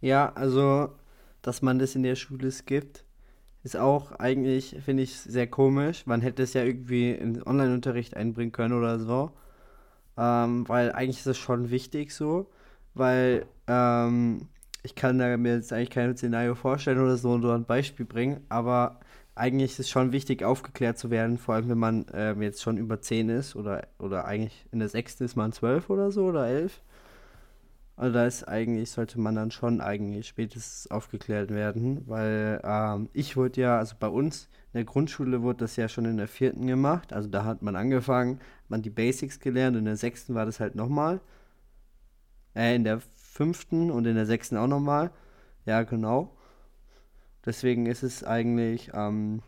Ja, 0.00 0.32
also, 0.34 0.90
dass 1.48 1.62
man 1.62 1.78
das 1.78 1.94
in 1.94 2.02
der 2.02 2.14
Schule 2.14 2.50
skippt, 2.50 3.04
ist 3.62 3.74
auch 3.74 4.12
eigentlich, 4.12 4.76
finde 4.84 5.02
ich, 5.02 5.18
sehr 5.18 5.46
komisch. 5.46 6.04
Man 6.06 6.20
hätte 6.20 6.42
es 6.42 6.52
ja 6.52 6.62
irgendwie 6.62 7.12
in 7.12 7.42
Online-Unterricht 7.42 8.14
einbringen 8.14 8.52
können 8.52 8.74
oder 8.74 8.98
so. 8.98 9.32
Ähm, 10.18 10.68
weil 10.68 10.92
eigentlich 10.92 11.20
ist 11.20 11.26
es 11.26 11.38
schon 11.38 11.70
wichtig 11.70 12.12
so, 12.12 12.50
weil 12.92 13.46
ähm, 13.66 14.48
ich 14.82 14.94
kann 14.94 15.18
da 15.18 15.34
mir 15.38 15.54
jetzt 15.54 15.72
eigentlich 15.72 15.88
kein 15.88 16.14
Szenario 16.14 16.54
vorstellen 16.54 17.00
oder 17.00 17.16
so 17.16 17.30
oder 17.30 17.54
ein 17.54 17.64
Beispiel 17.64 18.04
bringen, 18.04 18.44
aber 18.50 19.00
eigentlich 19.34 19.72
ist 19.72 19.80
es 19.80 19.88
schon 19.88 20.12
wichtig, 20.12 20.44
aufgeklärt 20.44 20.98
zu 20.98 21.10
werden, 21.10 21.38
vor 21.38 21.54
allem 21.54 21.70
wenn 21.70 21.78
man 21.78 22.06
ähm, 22.12 22.42
jetzt 22.42 22.60
schon 22.62 22.76
über 22.76 23.00
10 23.00 23.30
ist 23.30 23.56
oder, 23.56 23.86
oder 23.98 24.26
eigentlich 24.26 24.66
in 24.70 24.80
der 24.80 24.90
6. 24.90 25.22
ist 25.22 25.36
man 25.36 25.52
12 25.52 25.88
oder 25.88 26.10
so 26.10 26.26
oder 26.26 26.46
11. 26.46 26.82
Also 27.98 28.14
da 28.14 28.26
ist 28.26 28.44
eigentlich, 28.44 28.92
sollte 28.92 29.18
man 29.18 29.34
dann 29.34 29.50
schon 29.50 29.80
eigentlich 29.80 30.28
spätestens 30.28 30.88
aufgeklärt 30.88 31.50
werden, 31.50 32.06
weil 32.06 32.60
ähm, 32.62 33.08
ich 33.12 33.36
wurde 33.36 33.60
ja, 33.60 33.78
also 33.78 33.96
bei 33.98 34.06
uns 34.06 34.44
in 34.72 34.74
der 34.78 34.84
Grundschule 34.84 35.42
wurde 35.42 35.58
das 35.64 35.74
ja 35.74 35.88
schon 35.88 36.04
in 36.04 36.16
der 36.16 36.28
vierten 36.28 36.68
gemacht, 36.68 37.12
also 37.12 37.28
da 37.28 37.44
hat 37.44 37.60
man 37.60 37.74
angefangen, 37.74 38.40
man 38.68 38.82
die 38.82 38.90
Basics 38.90 39.40
gelernt. 39.40 39.76
In 39.76 39.84
der 39.84 39.96
sechsten 39.96 40.36
war 40.36 40.46
das 40.46 40.60
halt 40.60 40.76
nochmal. 40.76 41.20
Äh, 42.54 42.76
in 42.76 42.84
der 42.84 43.00
fünften 43.16 43.90
und 43.90 44.06
in 44.06 44.14
der 44.14 44.26
sechsten 44.26 44.56
auch 44.56 44.68
nochmal. 44.68 45.10
Ja, 45.66 45.82
genau. 45.82 46.36
Deswegen 47.46 47.86
ist 47.86 48.04
es 48.04 48.22
eigentlich 48.22 48.92
ähm, 48.94 49.42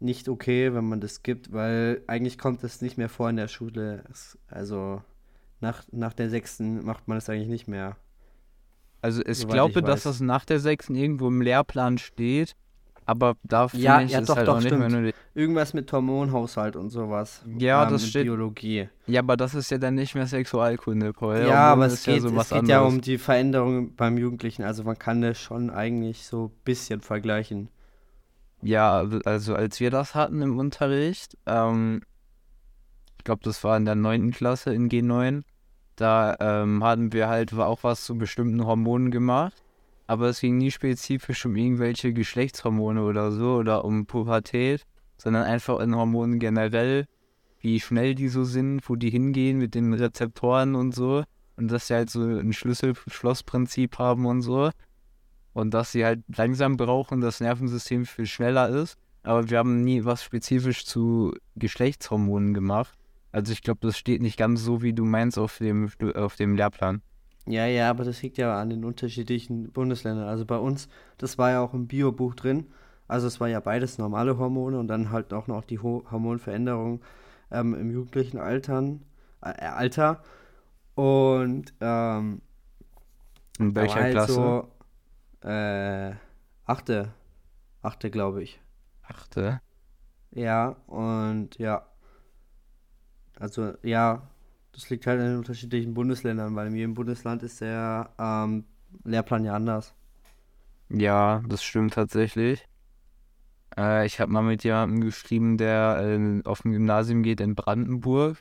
nicht 0.00 0.28
okay, 0.28 0.74
wenn 0.74 0.84
man 0.84 1.00
das 1.00 1.22
gibt, 1.22 1.52
weil 1.52 2.02
eigentlich 2.08 2.38
kommt 2.38 2.62
das 2.62 2.82
nicht 2.82 2.98
mehr 2.98 3.08
vor 3.08 3.30
in 3.30 3.36
der 3.36 3.48
Schule. 3.48 4.04
Also 4.48 5.02
nach, 5.60 5.84
nach 5.90 6.12
der 6.12 6.30
sechsten 6.30 6.84
macht 6.84 7.08
man 7.08 7.16
das 7.16 7.28
eigentlich 7.28 7.48
nicht 7.48 7.68
mehr. 7.68 7.96
Also 9.02 9.22
ich 9.24 9.46
glaube, 9.46 9.82
dass 9.82 10.02
das 10.02 10.20
nach 10.20 10.44
der 10.44 10.58
sechsten 10.58 10.94
irgendwo 10.94 11.28
im 11.28 11.40
Lehrplan 11.40 11.98
steht, 11.98 12.56
aber 13.04 13.36
da 13.44 13.68
ja, 13.72 14.00
ich 14.00 14.10
ja, 14.10 14.20
doch, 14.20 14.36
halt 14.36 14.48
doch, 14.48 14.56
auch 14.56 14.60
stimmt. 14.60 14.80
nicht 14.80 14.90
mehr 14.90 15.00
nur 15.00 15.12
Irgendwas 15.34 15.74
mit 15.74 15.92
Hormonhaushalt 15.92 16.74
und 16.74 16.90
sowas. 16.90 17.42
Ja, 17.56 17.84
ähm, 17.84 17.90
das 17.90 18.08
steht. 18.08 18.24
Biologie. 18.24 18.88
Ja, 19.06 19.20
aber 19.20 19.36
das 19.36 19.54
ist 19.54 19.70
ja 19.70 19.78
dann 19.78 19.94
nicht 19.94 20.16
mehr 20.16 20.26
Sexualkunde, 20.26 21.12
Paul. 21.12 21.44
Ja, 21.46 21.72
aber 21.72 21.86
es 21.86 22.02
geht, 22.02 22.24
ja, 22.24 22.40
es 22.40 22.48
geht 22.48 22.68
ja 22.68 22.80
um 22.80 23.00
die 23.00 23.18
Veränderung 23.18 23.94
beim 23.94 24.18
Jugendlichen. 24.18 24.64
Also 24.64 24.82
man 24.82 24.98
kann 24.98 25.20
das 25.20 25.38
schon 25.38 25.70
eigentlich 25.70 26.26
so 26.26 26.46
ein 26.46 26.64
bisschen 26.64 27.00
vergleichen. 27.00 27.68
Ja, 28.62 29.06
also 29.24 29.54
als 29.54 29.78
wir 29.78 29.90
das 29.90 30.16
hatten 30.16 30.42
im 30.42 30.58
Unterricht, 30.58 31.36
ähm, 31.46 32.02
ich 32.02 32.15
glaube, 33.26 33.42
das 33.44 33.62
war 33.62 33.76
in 33.76 33.84
der 33.84 33.94
9. 33.94 34.30
Klasse 34.30 34.72
in 34.72 34.88
G9, 34.88 35.42
da 35.96 36.36
ähm, 36.40 36.82
hatten 36.82 37.12
wir 37.12 37.28
halt 37.28 37.52
auch 37.52 37.84
was 37.84 38.04
zu 38.04 38.16
bestimmten 38.16 38.64
Hormonen 38.64 39.10
gemacht 39.10 39.62
aber 40.06 40.28
es 40.28 40.40
ging 40.40 40.58
nie 40.58 40.70
spezifisch 40.70 41.44
um 41.46 41.56
irgendwelche 41.56 42.12
Geschlechtshormone 42.12 43.02
oder 43.02 43.32
so 43.32 43.56
oder 43.56 43.84
um 43.84 44.06
Pubertät, 44.06 44.86
sondern 45.18 45.44
einfach 45.44 45.80
in 45.80 45.96
Hormonen 45.96 46.38
generell, 46.38 47.06
wie 47.60 47.80
schnell 47.80 48.14
die 48.14 48.28
so 48.28 48.44
sind, 48.44 48.88
wo 48.88 48.94
die 48.94 49.10
hingehen 49.10 49.58
mit 49.58 49.74
den 49.74 49.92
Rezeptoren 49.94 50.74
und 50.74 50.94
so. 50.94 51.24
Und 51.56 51.70
dass 51.70 51.88
sie 51.88 51.94
halt 51.94 52.10
so 52.10 52.20
ein 52.20 52.52
Schlüssel-Schloss-Prinzip 52.52 53.98
haben 53.98 54.26
und 54.26 54.42
so. 54.42 54.70
Und 55.54 55.72
dass 55.72 55.92
sie 55.92 56.04
halt 56.04 56.22
langsam 56.36 56.76
brauchen, 56.76 57.22
das 57.22 57.40
Nervensystem 57.40 58.04
viel 58.04 58.26
schneller 58.26 58.68
ist. 58.68 58.98
Aber 59.22 59.48
wir 59.48 59.58
haben 59.58 59.82
nie 59.82 60.04
was 60.04 60.22
spezifisch 60.22 60.84
zu 60.84 61.34
Geschlechtshormonen 61.56 62.52
gemacht. 62.52 62.96
Also 63.36 63.52
ich 63.52 63.60
glaube, 63.60 63.80
das 63.82 63.98
steht 63.98 64.22
nicht 64.22 64.38
ganz 64.38 64.62
so, 64.62 64.80
wie 64.80 64.94
du 64.94 65.04
meinst, 65.04 65.38
auf 65.38 65.58
dem, 65.58 65.90
auf 66.14 66.36
dem 66.36 66.56
Lehrplan. 66.56 67.02
Ja, 67.46 67.66
ja, 67.66 67.90
aber 67.90 68.02
das 68.02 68.22
liegt 68.22 68.38
ja 68.38 68.58
an 68.58 68.70
den 68.70 68.82
unterschiedlichen 68.82 69.72
Bundesländern. 69.72 70.26
Also 70.26 70.46
bei 70.46 70.56
uns, 70.56 70.88
das 71.18 71.36
war 71.36 71.50
ja 71.50 71.60
auch 71.60 71.74
im 71.74 71.86
Biobuch 71.86 72.34
drin. 72.34 72.68
Also 73.08 73.26
es 73.26 73.38
war 73.38 73.46
ja 73.48 73.60
beides 73.60 73.98
normale 73.98 74.38
Hormone 74.38 74.78
und 74.78 74.88
dann 74.88 75.10
halt 75.10 75.34
auch 75.34 75.48
noch 75.48 75.64
die 75.64 75.78
Ho 75.80 76.02
Hormonveränderung 76.10 77.02
ähm, 77.50 77.74
im 77.74 77.90
jugendlichen 77.90 78.38
Altern, 78.38 79.04
äh, 79.42 79.66
Alter. 79.66 80.22
Und 80.94 81.74
ähm, 81.82 82.40
in 83.58 83.74
welcher 83.74 84.00
halt 84.00 84.12
Klasse? 84.12 84.32
So, 84.32 85.46
äh, 85.46 86.14
achte. 86.64 87.12
Achte, 87.82 88.10
glaube 88.10 88.42
ich. 88.42 88.62
Achte? 89.02 89.60
Ja, 90.30 90.76
und 90.86 91.58
ja. 91.58 91.84
Also, 93.38 93.74
ja, 93.82 94.28
das 94.72 94.90
liegt 94.90 95.06
halt 95.06 95.20
in 95.20 95.26
den 95.26 95.38
unterschiedlichen 95.38 95.94
Bundesländern, 95.94 96.54
weil 96.56 96.68
in 96.68 96.74
jedem 96.76 96.94
Bundesland 96.94 97.42
ist 97.42 97.60
der 97.60 98.10
ähm, 98.18 98.64
Lehrplan 99.04 99.44
ja 99.44 99.54
anders. 99.54 99.94
Ja, 100.88 101.42
das 101.48 101.62
stimmt 101.64 101.94
tatsächlich. 101.94 102.66
Äh, 103.76 104.06
ich 104.06 104.20
habe 104.20 104.32
mal 104.32 104.42
mit 104.42 104.64
jemandem 104.64 105.00
geschrieben, 105.02 105.58
der 105.58 105.98
äh, 106.02 106.42
auf 106.48 106.62
dem 106.62 106.72
Gymnasium 106.72 107.22
geht 107.22 107.40
in 107.40 107.54
Brandenburg. 107.54 108.38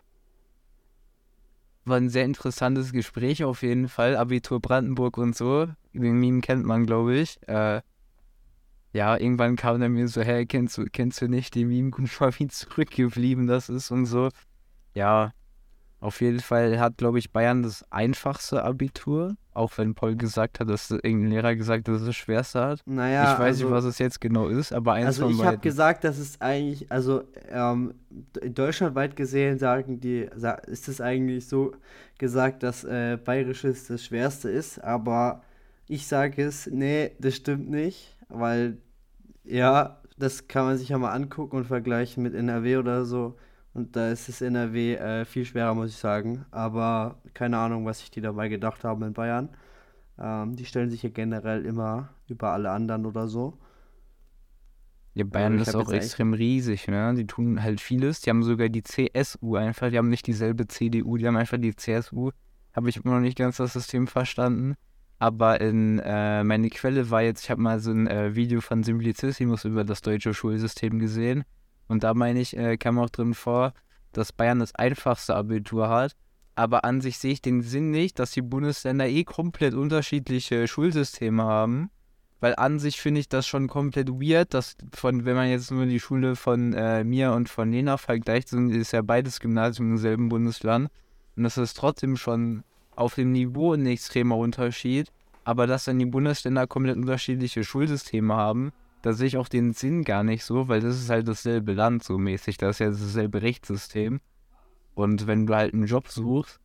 war 1.85 1.97
ein 1.97 2.09
sehr 2.09 2.25
interessantes 2.25 2.91
Gespräch 2.91 3.43
auf 3.43 3.61
jeden 3.61 3.87
Fall. 3.89 4.15
Abitur 4.17 4.59
Brandenburg 4.59 5.17
und 5.17 5.35
so. 5.35 5.67
Den 5.93 6.19
Meme 6.19 6.41
kennt 6.41 6.65
man, 6.65 6.85
glaube 6.85 7.15
ich. 7.15 7.39
Äh, 7.47 7.81
ja, 8.93 9.17
irgendwann 9.17 9.55
kam 9.55 9.81
er 9.81 9.89
mir 9.89 10.07
so, 10.07 10.21
hey, 10.21 10.45
kennst 10.45 10.77
du, 10.77 10.85
kennst 10.85 11.21
du 11.21 11.27
nicht 11.27 11.55
den 11.55 11.67
Meme, 11.69 11.91
wie 11.91 12.47
zurückgeblieben 12.47 13.47
das 13.47 13.69
ist 13.69 13.91
und 13.91 14.05
so. 14.05 14.29
Ja, 14.95 15.31
auf 15.99 16.21
jeden 16.21 16.39
Fall 16.39 16.79
hat, 16.79 16.97
glaube 16.97 17.19
ich, 17.19 17.31
Bayern 17.31 17.63
das 17.63 17.83
einfachste 17.91 18.63
Abitur, 18.63 19.37
auch 19.53 19.77
wenn 19.77 19.95
Paul 19.95 20.15
gesagt 20.15 20.59
hat, 20.59 20.69
dass 20.69 20.91
irgendein 20.91 21.31
Lehrer 21.31 21.55
gesagt 21.55 21.87
hat, 21.87 21.95
dass 21.95 22.01
es 22.01 22.07
das 22.07 22.15
schwerste 22.15 22.61
hat. 22.61 22.81
Naja, 22.85 23.23
ich 23.33 23.39
weiß 23.39 23.41
also, 23.41 23.65
nicht, 23.65 23.73
was 23.73 23.85
es 23.85 23.97
jetzt 23.97 24.21
genau 24.21 24.47
ist, 24.47 24.71
aber 24.71 24.93
eins 24.93 25.07
Also 25.07 25.23
von 25.23 25.31
ich 25.31 25.39
habe 25.39 25.47
beiden. 25.49 25.61
gesagt, 25.61 26.03
dass 26.03 26.17
es 26.19 26.39
eigentlich, 26.41 26.91
also 26.91 27.23
ähm, 27.49 27.95
deutschlandweit 28.43 29.15
gesehen 29.15 29.57
sagen 29.57 29.99
die, 29.99 30.29
ist 30.67 30.87
es 30.87 31.01
eigentlich 31.01 31.47
so 31.47 31.71
gesagt, 32.17 32.61
dass 32.63 32.83
äh, 32.83 33.17
Bayerisches 33.17 33.87
das 33.87 34.03
Schwerste 34.05 34.49
ist, 34.49 34.83
aber 34.83 35.41
ich 35.87 36.07
sage 36.07 36.43
es, 36.43 36.67
nee, 36.67 37.11
das 37.19 37.35
stimmt 37.35 37.69
nicht, 37.69 38.15
weil 38.29 38.77
ja, 39.43 40.01
das 40.17 40.47
kann 40.47 40.65
man 40.65 40.77
sich 40.77 40.89
ja 40.89 40.97
mal 40.97 41.13
angucken 41.13 41.57
und 41.57 41.65
vergleichen 41.65 42.21
mit 42.23 42.33
NRW 42.35 42.77
oder 42.77 43.05
so. 43.05 43.37
Und 43.75 43.97
da 43.97 44.09
ist 44.09 44.29
das 44.29 44.39
NRW 44.39 44.95
äh, 44.95 45.25
viel 45.25 45.43
schwerer, 45.43 45.73
muss 45.73 45.89
ich 45.89 45.97
sagen. 45.97 46.45
Aber 46.49 47.19
keine 47.33 47.57
Ahnung, 47.57 47.85
was 47.85 47.99
sich 47.99 48.09
die 48.09 48.21
dabei 48.21 48.47
gedacht 48.47 48.85
haben 48.85 49.03
in 49.03 49.11
Bayern. 49.11 49.49
Ähm, 50.17 50.55
die 50.55 50.63
stellen 50.63 50.89
sich 50.89 51.03
ja 51.03 51.09
generell 51.09 51.65
immer 51.65 52.07
über 52.29 52.51
alle 52.51 52.71
anderen 52.71 53.05
oder 53.05 53.27
so. 53.27 53.57
Ja, 55.13 55.25
Bayern 55.25 55.59
ist 55.59 55.75
auch 55.75 55.91
extrem 55.91 56.33
riesig, 56.33 56.87
ne? 56.87 57.13
Die 57.15 57.27
tun 57.27 57.61
halt 57.61 57.81
vieles. 57.81 58.21
Die 58.21 58.29
haben 58.29 58.43
sogar 58.43 58.69
die 58.69 58.81
CSU 58.81 59.57
einfach, 59.57 59.89
die 59.89 59.97
haben 59.97 60.09
nicht 60.09 60.25
dieselbe 60.25 60.67
CDU, 60.67 61.17
die 61.17 61.27
haben 61.27 61.35
einfach 61.35 61.57
die 61.57 61.75
CSU. 61.75 62.31
Habe 62.73 62.87
ich 62.87 63.03
immer 63.03 63.15
noch 63.15 63.21
nicht 63.21 63.37
ganz 63.37 63.57
das 63.57 63.73
System 63.73 64.07
verstanden. 64.07 64.75
Aber 65.19 65.59
in 65.59 65.99
äh, 65.99 66.45
meine 66.45 66.69
Quelle 66.69 67.09
war 67.09 67.23
jetzt, 67.23 67.43
ich 67.43 67.51
habe 67.51 67.61
mal 67.61 67.81
so 67.81 67.91
ein 67.91 68.07
äh, 68.07 68.35
Video 68.35 68.61
von 68.61 68.83
Simplicissimus 68.83 69.65
über 69.65 69.83
das 69.83 70.01
deutsche 70.01 70.33
Schulsystem 70.33 70.97
gesehen. 70.97 71.43
Und 71.87 72.03
da 72.03 72.13
meine 72.13 72.39
ich, 72.39 72.55
äh, 72.57 72.77
kam 72.77 72.99
auch 72.99 73.09
drin 73.09 73.33
vor, 73.33 73.73
dass 74.11 74.31
Bayern 74.31 74.59
das 74.59 74.75
einfachste 74.75 75.35
Abitur 75.35 75.89
hat. 75.89 76.15
Aber 76.55 76.85
an 76.85 77.01
sich 77.01 77.17
sehe 77.17 77.33
ich 77.33 77.41
den 77.41 77.61
Sinn 77.61 77.91
nicht, 77.91 78.17
dass 78.17 78.31
die 78.31 78.41
Bundesländer 78.41 79.07
eh 79.07 79.25
komplett 79.25 79.73
unterschiedliche 79.73 80.67
Schulsysteme 80.67 81.43
haben. 81.43 81.89
Weil 82.39 82.55
an 82.55 82.79
sich 82.79 83.01
finde 83.01 83.21
ich 83.21 83.29
das 83.29 83.47
schon 83.47 83.67
komplett 83.67 84.09
weird, 84.09 84.53
dass 84.53 84.75
von, 84.93 85.25
wenn 85.25 85.35
man 85.35 85.49
jetzt 85.49 85.71
nur 85.71 85.85
die 85.85 85.99
Schule 85.99 86.35
von 86.35 86.73
äh, 86.73 87.03
mir 87.03 87.33
und 87.33 87.49
von 87.49 87.71
Lena 87.71 87.97
vergleicht, 87.97 88.49
sind, 88.49 88.69
ist 88.71 88.91
ja 88.91 89.01
beides 89.01 89.39
Gymnasium 89.39 89.91
im 89.91 89.97
selben 89.97 90.29
Bundesland. 90.29 90.89
Und 91.35 91.43
das 91.43 91.57
ist 91.57 91.75
trotzdem 91.75 92.17
schon 92.17 92.63
auf 92.95 93.15
dem 93.15 93.31
Niveau 93.31 93.73
ein 93.73 93.85
extremer 93.85 94.37
Unterschied. 94.37 95.11
Aber 95.43 95.67
dass 95.67 95.85
dann 95.85 95.99
die 95.99 96.05
Bundesländer 96.05 96.67
komplett 96.67 96.97
unterschiedliche 96.97 97.63
Schulsysteme 97.63 98.33
haben, 98.33 98.71
da 99.05 99.13
sehe 99.13 99.27
ich 99.27 99.37
auch 99.37 99.47
den 99.47 99.73
Sinn 99.73 100.03
gar 100.03 100.23
nicht 100.23 100.43
so, 100.43 100.67
weil 100.67 100.81
das 100.81 100.99
ist 100.99 101.11
halt 101.11 101.27
dasselbe 101.27 101.73
Land 101.73 102.03
so 102.03 102.17
mäßig. 102.17 102.57
Das 102.57 102.77
ist 102.77 102.79
ja 102.79 102.89
dasselbe 102.89 103.43
Rechtssystem. 103.43 104.19
Und 104.95 105.27
wenn 105.27 105.45
du 105.45 105.53
halt 105.53 105.75
einen 105.75 105.85
Job 105.85 106.07
suchst, 106.07 106.59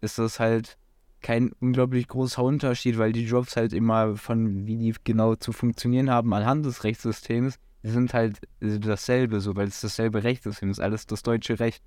ist 0.00 0.18
das 0.18 0.40
halt 0.40 0.76
kein 1.22 1.52
unglaublich 1.60 2.08
großer 2.08 2.42
Unterschied, 2.42 2.98
weil 2.98 3.12
die 3.12 3.26
Jobs 3.26 3.54
halt 3.54 3.72
immer 3.72 4.16
von, 4.16 4.66
wie 4.66 4.76
die 4.76 4.92
genau 5.04 5.36
zu 5.36 5.52
funktionieren 5.52 6.10
haben, 6.10 6.34
anhand 6.34 6.66
des 6.66 6.82
Rechtssystems, 6.82 7.60
die 7.84 7.90
sind 7.90 8.12
halt 8.12 8.40
dasselbe, 8.60 9.40
so, 9.40 9.54
weil 9.54 9.68
es 9.68 9.80
dasselbe 9.80 10.24
Rechtssystem 10.24 10.70
ist, 10.70 10.80
alles 10.80 11.06
das 11.06 11.22
deutsche 11.22 11.60
Recht. 11.60 11.80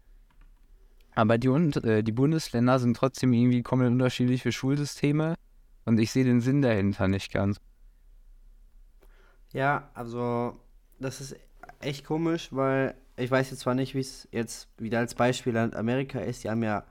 Aber 1.15 1.37
die, 1.37 1.49
und, 1.49 1.83
äh, 1.83 2.01
die 2.01 2.13
Bundesländer 2.13 2.79
sind 2.79 2.95
trotzdem 2.95 3.33
irgendwie 3.33 3.61
komplett 3.61 3.91
unterschiedliche 3.91 4.53
Schulsysteme 4.53 5.35
und 5.83 5.99
ich 5.99 6.11
sehe 6.11 6.23
den 6.23 6.39
Sinn 6.39 6.61
dahinter 6.61 7.09
nicht 7.09 7.33
ganz. 7.33 7.59
Ja, 9.57 9.89
also 9.95 10.55
das 10.99 11.19
ist 11.19 11.35
echt 11.79 12.05
komisch, 12.05 12.49
weil 12.51 12.93
ich 13.15 13.31
weiß 13.31 13.49
jetzt 13.49 13.61
zwar 13.61 13.73
nicht, 13.73 13.95
wie 13.95 14.01
es 14.01 14.27
jetzt 14.31 14.69
wieder 14.77 14.99
als 14.99 15.15
Beispiel 15.15 15.51
Land 15.51 15.75
Amerika 15.75 16.19
ist. 16.19 16.43
Die 16.43 16.49
haben 16.51 16.61
ja 16.61 16.85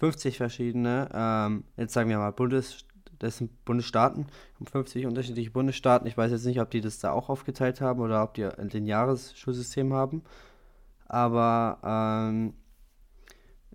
50 0.00 0.36
verschiedene, 0.36 1.08
ähm, 1.14 1.64
jetzt 1.78 1.94
sagen 1.94 2.10
wir 2.10 2.18
mal 2.18 2.32
Bundes, 2.32 2.84
das 3.18 3.38
sind 3.38 3.64
Bundesstaaten, 3.64 4.26
haben 4.56 4.66
50 4.66 5.06
unterschiedliche 5.06 5.50
Bundesstaaten. 5.50 6.06
Ich 6.06 6.18
weiß 6.18 6.32
jetzt 6.32 6.44
nicht, 6.44 6.60
ob 6.60 6.70
die 6.70 6.82
das 6.82 6.98
da 6.98 7.12
auch 7.12 7.30
aufgeteilt 7.30 7.80
haben 7.80 8.00
oder 8.00 8.22
ob 8.22 8.34
die 8.34 8.44
ein 8.44 8.84
Jahresschulsystem 8.84 9.94
haben. 9.94 10.22
Aber 11.06 11.78
ähm, 11.82 12.52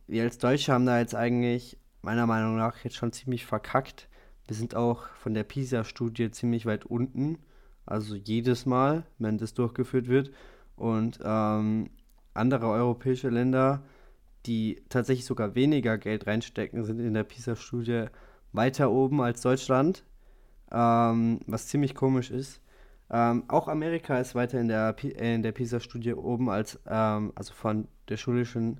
wir 0.05 0.21
als 0.21 0.38
Deutsche 0.38 0.71
haben 0.71 0.86
da 0.86 0.99
jetzt 0.99 1.15
eigentlich 1.15 1.75
meiner 2.03 2.27
Meinung 2.27 2.55
nach 2.55 2.84
jetzt 2.84 2.97
schon 2.97 3.13
ziemlich 3.13 3.47
verkackt. 3.47 4.10
Wir 4.45 4.55
sind 4.55 4.75
auch 4.75 5.07
von 5.15 5.34
der 5.34 5.43
PISA-Studie 5.43 6.29
ziemlich 6.29 6.67
weit 6.67 6.86
unten. 6.86 7.39
Also 7.91 8.15
jedes 8.15 8.65
Mal, 8.65 9.04
wenn 9.19 9.38
das 9.38 9.54
durchgeführt 9.54 10.08
wird. 10.08 10.32
Und 10.75 11.19
ähm, 11.23 11.89
andere 12.34 12.67
europäische 12.67 13.30
Länder, 13.30 13.84
die 14.45 14.82
tatsächlich 14.89 15.25
sogar 15.25 15.56
weniger 15.56 15.97
Geld 15.97 16.25
reinstecken, 16.25 16.84
sind 16.86 16.99
in 16.99 17.13
der 17.13 17.25
PISA-Studie 17.25 18.06
weiter 18.54 18.89
oben 18.89 19.21
als 19.21 19.41
Deutschland. 19.41 20.04
Ähm, 20.71 21.41
was 21.47 21.67
ziemlich 21.67 21.93
komisch 21.95 22.32
ist. 22.32 22.62
Ähm, 23.10 23.43
auch 23.49 23.67
Amerika 23.67 24.17
ist 24.19 24.36
weiter 24.36 24.60
in 24.62 24.69
der, 24.69 24.93
Pi- 24.93 25.12
äh, 25.12 25.38
der 25.38 25.51
PISA-Studie 25.51 26.13
oben 26.13 26.49
als, 26.49 26.80
ähm, 26.88 27.34
also 27.36 27.54
von 27.54 27.89
der 28.08 28.15
schulischen 28.15 28.80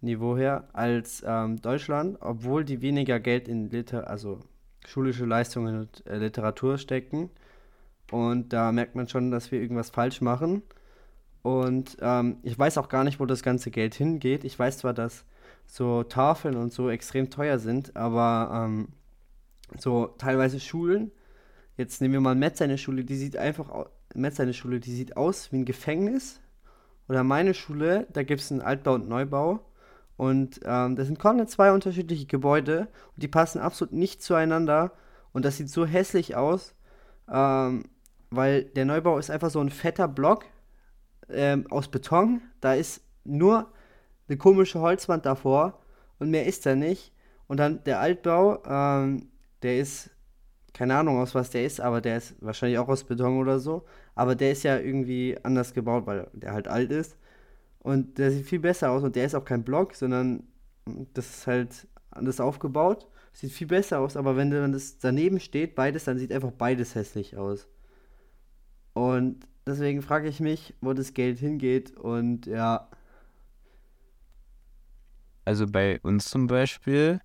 Niveau 0.00 0.36
her, 0.36 0.68
als 0.72 1.22
ähm, 1.24 1.62
Deutschland, 1.62 2.18
obwohl 2.20 2.64
die 2.64 2.82
weniger 2.82 3.20
Geld 3.20 3.46
in 3.46 3.70
Liter 3.70 4.10
also 4.10 4.40
schulische 4.84 5.24
Leistungen 5.24 5.78
und 5.82 6.04
äh, 6.06 6.18
Literatur 6.18 6.78
stecken. 6.78 7.30
Und 8.10 8.52
da 8.52 8.72
merkt 8.72 8.94
man 8.94 9.08
schon, 9.08 9.30
dass 9.30 9.52
wir 9.52 9.60
irgendwas 9.60 9.90
falsch 9.90 10.20
machen. 10.20 10.62
Und 11.42 11.96
ähm, 12.00 12.38
ich 12.42 12.58
weiß 12.58 12.78
auch 12.78 12.88
gar 12.88 13.04
nicht, 13.04 13.20
wo 13.20 13.26
das 13.26 13.42
ganze 13.42 13.70
Geld 13.70 13.94
hingeht. 13.94 14.44
Ich 14.44 14.58
weiß 14.58 14.78
zwar, 14.78 14.92
dass 14.92 15.24
so 15.66 16.02
Tafeln 16.02 16.56
und 16.56 16.72
so 16.72 16.90
extrem 16.90 17.30
teuer 17.30 17.58
sind, 17.58 17.96
aber 17.96 18.66
ähm, 18.66 18.88
so 19.78 20.06
teilweise 20.18 20.60
Schulen, 20.60 21.12
jetzt 21.76 22.00
nehmen 22.00 22.14
wir 22.14 22.20
mal 22.20 22.34
Metz 22.34 22.58
seine 22.58 22.76
Schule, 22.76 23.04
die 23.04 23.16
sieht 23.16 23.36
einfach 23.36 23.70
aus, 23.70 23.86
seine 24.32 24.54
Schule, 24.54 24.80
die 24.80 24.92
sieht 24.92 25.16
aus 25.16 25.52
wie 25.52 25.58
ein 25.58 25.64
Gefängnis. 25.64 26.40
Oder 27.08 27.24
meine 27.24 27.54
Schule, 27.54 28.06
da 28.12 28.22
gibt 28.22 28.40
es 28.40 28.50
einen 28.50 28.60
Altbau 28.60 28.94
und 28.94 29.08
Neubau. 29.08 29.60
Und 30.16 30.60
ähm, 30.64 30.96
das 30.96 31.06
sind 31.06 31.18
komplett 31.18 31.50
zwei 31.50 31.72
unterschiedliche 31.72 32.26
Gebäude 32.26 32.88
und 33.14 33.22
die 33.22 33.28
passen 33.28 33.58
absolut 33.58 33.94
nicht 33.94 34.22
zueinander. 34.22 34.92
Und 35.32 35.44
das 35.44 35.56
sieht 35.56 35.70
so 35.70 35.86
hässlich 35.86 36.36
aus, 36.36 36.74
ähm, 37.32 37.84
weil 38.30 38.64
der 38.64 38.84
Neubau 38.84 39.18
ist 39.18 39.30
einfach 39.30 39.50
so 39.50 39.60
ein 39.60 39.70
fetter 39.70 40.08
Block 40.08 40.44
ähm, 41.28 41.66
aus 41.70 41.88
Beton. 41.88 42.40
Da 42.60 42.74
ist 42.74 43.02
nur 43.24 43.70
eine 44.28 44.38
komische 44.38 44.80
Holzwand 44.80 45.26
davor 45.26 45.80
und 46.18 46.30
mehr 46.30 46.46
ist 46.46 46.66
da 46.66 46.74
nicht. 46.74 47.12
Und 47.48 47.58
dann 47.58 47.82
der 47.84 48.00
Altbau, 48.00 48.62
ähm, 48.64 49.28
der 49.62 49.78
ist, 49.78 50.10
keine 50.72 50.96
Ahnung 50.96 51.18
aus 51.18 51.34
was 51.34 51.50
der 51.50 51.64
ist, 51.64 51.80
aber 51.80 52.00
der 52.00 52.18
ist 52.18 52.36
wahrscheinlich 52.40 52.78
auch 52.78 52.88
aus 52.88 53.04
Beton 53.04 53.38
oder 53.38 53.58
so. 53.58 53.84
Aber 54.14 54.36
der 54.36 54.52
ist 54.52 54.62
ja 54.62 54.78
irgendwie 54.78 55.36
anders 55.42 55.74
gebaut, 55.74 56.06
weil 56.06 56.28
der 56.32 56.52
halt 56.52 56.68
alt 56.68 56.92
ist. 56.92 57.16
Und 57.80 58.18
der 58.18 58.30
sieht 58.30 58.46
viel 58.46 58.60
besser 58.60 58.90
aus 58.90 59.02
und 59.02 59.16
der 59.16 59.24
ist 59.26 59.34
auch 59.34 59.44
kein 59.44 59.64
Block, 59.64 59.94
sondern 59.94 60.44
das 61.14 61.28
ist 61.30 61.46
halt 61.46 61.88
anders 62.10 62.40
aufgebaut. 62.40 63.08
Sieht 63.32 63.52
viel 63.52 63.66
besser 63.68 64.00
aus, 64.00 64.16
aber 64.16 64.36
wenn 64.36 64.50
dann 64.50 64.72
das 64.72 64.98
daneben 64.98 65.40
steht, 65.40 65.74
beides, 65.74 66.04
dann 66.04 66.18
sieht 66.18 66.32
einfach 66.32 66.50
beides 66.52 66.94
hässlich 66.94 67.36
aus. 67.36 67.68
Und 69.00 69.46
deswegen 69.66 70.02
frage 70.02 70.28
ich 70.28 70.40
mich, 70.40 70.74
wo 70.80 70.92
das 70.92 71.14
Geld 71.14 71.38
hingeht 71.38 71.96
und 71.96 72.46
ja, 72.46 72.88
Also 75.44 75.66
bei 75.66 75.98
uns 76.02 76.26
zum 76.26 76.46
Beispiel, 76.46 77.20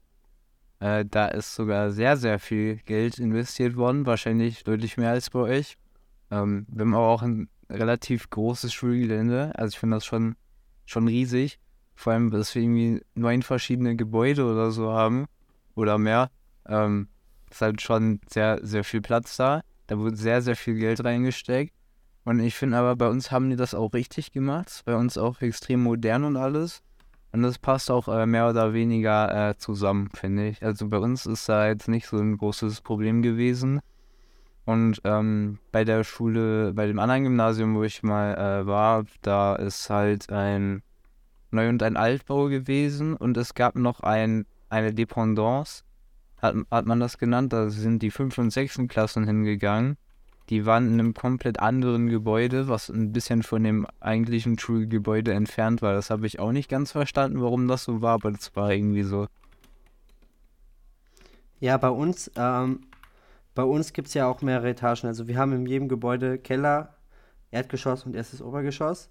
äh, 0.80 1.06
da 1.06 1.28
ist 1.28 1.54
sogar 1.54 1.92
sehr, 1.92 2.18
sehr 2.18 2.40
viel 2.40 2.78
Geld 2.78 3.20
investiert 3.20 3.76
worden, 3.76 4.06
wahrscheinlich 4.06 4.64
deutlich 4.64 4.98
mehr 4.98 5.12
als 5.12 5.30
bei 5.30 5.40
euch. 5.40 5.78
Ähm, 6.32 6.66
wir 6.70 6.82
haben 6.82 6.96
aber 6.96 7.08
auch 7.08 7.22
ein 7.22 7.50
relativ 7.70 8.30
großes 8.30 8.74
Schulgelände, 8.74 9.52
also 9.56 9.74
ich 9.74 9.80
finde 9.80 9.98
das 9.98 10.06
schon, 10.06 10.36
schon 10.86 11.08
riesig. 11.08 11.60
Vor 11.94 12.14
allem, 12.14 12.32
dass 12.32 12.56
wir 12.56 12.64
irgendwie 12.64 13.02
neun 13.14 13.44
verschiedene 13.44 13.96
Gebäude 13.96 14.46
oder 14.46 14.72
so 14.72 14.92
haben 14.92 15.28
oder 15.76 15.98
mehr. 15.98 16.32
Ähm, 16.68 17.08
ist 17.52 17.62
halt 17.62 17.82
schon 17.82 18.20
sehr, 18.28 18.60
sehr 18.64 18.84
viel 18.84 19.02
Platz 19.02 19.38
da. 19.38 19.62
Da 19.88 19.98
wurde 19.98 20.16
sehr, 20.16 20.42
sehr 20.42 20.56
viel 20.56 20.76
Geld 20.76 21.04
reingesteckt. 21.04 21.74
Und 22.24 22.40
ich 22.40 22.56
finde 22.56 22.78
aber, 22.78 22.96
bei 22.96 23.08
uns 23.08 23.32
haben 23.32 23.50
die 23.50 23.56
das 23.56 23.76
auch 23.76 23.94
richtig 23.94 24.32
gemacht. 24.32 24.82
Bei 24.86 24.96
uns 24.96 25.18
auch 25.18 25.42
extrem 25.42 25.84
modern 25.84 26.24
und 26.24 26.38
alles. 26.38 26.82
Und 27.32 27.44
das 27.44 27.60
passt 27.60 27.92
auch 27.92 28.08
äh, 28.08 28.26
mehr 28.26 28.50
oder 28.50 28.74
weniger 28.74 29.50
äh, 29.50 29.58
zusammen, 29.58 30.10
finde 30.14 30.48
ich. 30.48 30.64
Also 30.64 30.88
bei 30.88 30.98
uns 30.98 31.26
ist 31.26 31.48
da 31.50 31.68
jetzt 31.68 31.88
nicht 31.88 32.08
so 32.08 32.18
ein 32.18 32.38
großes 32.38 32.82
Problem 32.82 33.22
gewesen. 33.22 33.82
Und 34.66 35.02
ähm, 35.04 35.60
bei 35.72 35.84
der 35.84 36.04
Schule, 36.04 36.74
bei 36.74 36.88
dem 36.88 36.98
anderen 36.98 37.24
Gymnasium, 37.24 37.76
wo 37.76 37.84
ich 37.84 38.02
mal 38.02 38.34
äh, 38.34 38.66
war, 38.66 39.06
da 39.22 39.56
ist 39.56 39.90
halt 39.90 40.32
ein 40.32 40.82
Neu- 41.52 41.70
und 41.70 41.84
ein 41.84 41.98
Altbau 41.98 42.48
gewesen 42.48 43.16
und 43.16 43.38
es 43.38 43.54
gab 43.54 43.76
noch 43.76 44.00
ein 44.00 44.46
eine 44.70 44.94
Dependance, 44.94 45.84
hat, 46.42 46.56
hat 46.72 46.86
man 46.86 47.00
das 47.00 47.18
genannt. 47.18 47.54
Da 47.54 47.70
sind 47.70 48.02
die 48.02 48.12
5. 48.12 48.38
und 48.38 48.52
6. 48.52 48.82
Klassen 48.88 49.26
hingegangen. 49.26 49.98
Die 50.50 50.66
waren 50.66 50.88
in 50.88 51.00
einem 51.00 51.14
komplett 51.14 51.60
anderen 51.60 52.08
Gebäude, 52.08 52.68
was 52.68 52.90
ein 52.90 53.12
bisschen 53.12 53.42
von 53.42 53.64
dem 53.64 53.88
eigentlichen 54.00 54.60
Schulgebäude 54.60 55.34
entfernt 55.34 55.82
war. 55.82 55.94
Das 55.94 56.12
habe 56.12 56.28
ich 56.28 56.40
auch 56.40 56.52
nicht 56.52 56.70
ganz 56.70 56.92
verstanden, 56.92 57.42
warum 57.42 57.68
das 57.68 57.84
so 57.84 58.02
war, 58.02 58.14
aber 58.14 58.32
das 58.32 58.56
war 58.56 58.72
irgendwie 58.72 59.04
so. 59.04 59.28
Ja, 61.60 61.78
bei 61.78 61.90
uns, 61.90 62.30
ähm, 62.36 62.82
uns 63.56 63.94
gibt 63.94 64.10
es 64.10 64.14
ja 64.14 64.28
auch 64.28 64.44
mehrere 64.44 64.70
Etagen. 64.70 65.08
Also 65.08 65.28
wir 65.28 65.38
haben 65.38 65.54
in 65.54 65.66
jedem 65.66 65.88
Gebäude 65.88 66.38
Keller, 66.38 66.96
Erdgeschoss 67.50 68.06
und 68.06 68.16
erstes 68.16 68.42
Obergeschoss. 68.42 69.10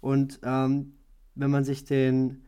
Und 0.00 0.40
ähm, 0.42 0.92
wenn 1.34 1.50
man 1.50 1.64
sich 1.64 1.84
den, 1.84 2.42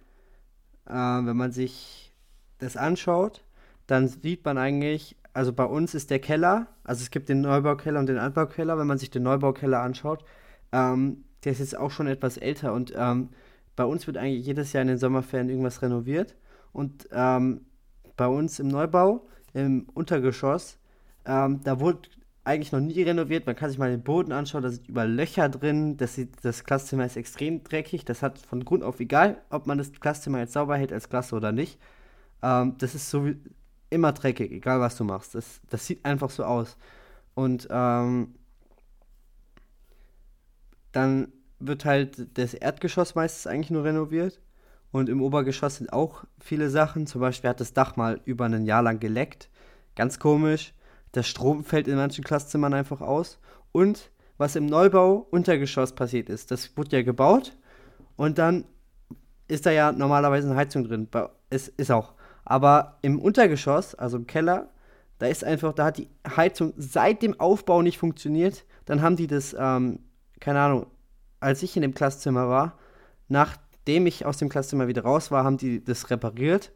äh, 0.87 0.93
wenn 0.93 1.37
man 1.37 1.53
sich 1.53 2.13
das 2.59 2.77
anschaut, 2.77 3.43
dann 3.89 4.07
sieht 4.07 4.45
man 4.45 4.57
eigentlich, 4.59 5.17
also 5.33 5.53
bei 5.53 5.65
uns 5.65 5.95
ist 5.95 6.11
der 6.11 6.21
Keller, 6.21 6.69
also 6.85 7.03
es 7.03 7.11
gibt 7.11 7.29
den 7.29 7.41
Neubaukeller 7.41 7.99
und 7.99 8.07
den 8.07 8.19
Altbaukeller, 8.19 8.79
wenn 8.79 8.87
man 8.87 8.99
sich 8.99 9.11
den 9.11 9.25
Neubaukeller 9.25 9.81
anschaut, 9.81 10.25
ähm, 10.71 11.25
der 11.43 11.53
ist 11.53 11.59
jetzt 11.59 11.77
auch 11.77 11.91
schon 11.91 12.07
etwas 12.07 12.37
älter 12.37 12.73
und 12.73 12.93
ähm, 12.97 13.31
bei 13.75 13.85
uns 13.85 14.07
wird 14.07 14.17
eigentlich 14.17 14.47
jedes 14.47 14.73
Jahr 14.73 14.83
in 14.83 14.89
den 14.89 14.99
Sommerferien 14.99 15.49
irgendwas 15.49 15.83
renoviert 15.83 16.37
und 16.73 17.09
ähm, 17.11 17.63
bei 18.17 18.29
uns 18.29 18.61
im 18.61 18.69
Neubau, 18.69 19.27
im 19.55 19.89
Untergeschoss, 19.95 20.79
ähm, 21.25 21.61
da 21.65 21.81
wurde 21.81 22.09
eigentlich 22.45 22.73
noch 22.73 22.81
nie 22.81 23.03
renoviert. 23.03 23.47
Man 23.47 23.55
kann 23.55 23.69
sich 23.69 23.79
mal 23.79 23.91
den 23.91 24.03
Boden 24.03 24.33
anschauen, 24.33 24.63
da 24.63 24.71
sind 24.71 24.89
überall 24.89 25.13
Löcher 25.13 25.51
drin. 25.51 25.99
Das, 25.99 26.15
sieht, 26.15 26.43
das 26.43 26.65
Klasszimmer 26.65 27.05
ist 27.05 27.17
extrem 27.17 27.63
dreckig. 27.63 28.07
Das 28.07 28.23
hat 28.23 28.39
von 28.39 28.65
Grund 28.65 28.83
auf 28.83 29.01
egal, 29.01 29.37
ob 29.51 29.67
man 29.67 29.77
das 29.77 29.93
Klasszimmer 29.93 30.39
jetzt 30.39 30.55
sauber 30.55 30.77
hält 30.77 30.93
als 30.93 31.11
Klasse 31.11 31.37
oder 31.37 31.53
nicht. 31.53 31.79
Ähm, 32.43 32.77
das 32.79 32.95
ist 32.95 33.11
so 33.11 33.29
immer 33.91 34.13
dreckig, 34.13 34.51
egal 34.53 34.81
was 34.81 34.97
du 34.97 35.05
machst. 35.05 35.35
Das, 35.35 35.61
das 35.69 35.87
sieht 35.87 36.05
einfach 36.05 36.31
so 36.31 36.45
aus. 36.45 36.77
Und 37.35 37.69
ähm, 37.71 38.35
dann 40.93 41.33
wird 41.61 41.85
halt 41.85 42.39
das 42.39 42.55
Erdgeschoss 42.55 43.15
meistens 43.15 43.47
eigentlich 43.47 43.71
nur 43.71 43.85
renoviert. 43.85 44.41
Und 44.91 45.09
im 45.09 45.23
Obergeschoss 45.23 45.77
sind 45.77 45.93
auch 45.93 46.25
viele 46.41 46.71
Sachen. 46.71 47.07
Zum 47.07 47.21
Beispiel 47.21 47.51
hat 47.51 47.61
das 47.61 47.75
Dach 47.75 47.97
mal 47.97 48.21
über 48.25 48.47
ein 48.47 48.65
Jahr 48.65 48.83
lang 48.83 49.01
geleckt. 49.01 49.49
Ganz 49.97 50.19
komisch. 50.19 50.73
Der 51.15 51.23
Strom 51.23 51.65
fällt 51.65 51.89
in 51.89 51.97
manchen 51.97 52.25
Klasszimmern 52.25 52.75
einfach 52.75 53.01
aus. 53.01 53.39
Und 53.73 54.11
was 54.39 54.57
im 54.57 54.67
Neubau 54.67 55.27
Untergeschoss 55.31 55.93
passiert 55.95 56.29
ist, 56.29 56.51
das 56.51 56.77
wurde 56.77 56.97
ja 56.97 57.03
gebaut 57.03 57.57
und 58.17 58.39
dann 58.39 58.65
ist 59.49 59.67
da 59.67 59.71
ja 59.71 59.91
normalerweise 59.93 60.49
eine 60.49 60.57
Heizung 60.57 60.85
drin. 60.85 61.09
Es 61.51 61.69
ist 61.69 61.91
auch. 61.91 62.15
Aber 62.49 62.97
im 63.03 63.21
Untergeschoss, 63.21 63.95
also 63.95 64.17
im 64.17 64.27
Keller, 64.27 64.71
da 65.19 65.27
ist 65.27 65.45
einfach, 65.45 65.75
da 65.75 65.85
hat 65.85 65.99
die 65.99 66.09
Heizung 66.27 66.73
seit 66.79 67.21
dem 67.21 67.39
Aufbau 67.39 67.83
nicht 67.83 67.99
funktioniert. 67.99 68.65
Dann 68.87 69.03
haben 69.03 69.17
die 69.17 69.27
das, 69.27 69.55
ähm, 69.59 69.99
keine 70.41 70.61
Ahnung, 70.61 70.87
als 71.41 71.63
ich 71.63 71.77
in 71.77 71.83
dem 71.83 71.93
Klasszimmer 71.93 72.49
war, 72.49 72.79
nachdem 73.29 74.07
ich 74.07 74.25
aus 74.25 74.39
dem 74.39 74.49
Klasszimmer 74.49 74.89
wieder 74.89 75.03
raus 75.03 75.31
war, 75.31 75.45
haben 75.45 75.59
die 75.59 75.85
das 75.85 76.09
repariert 76.09 76.73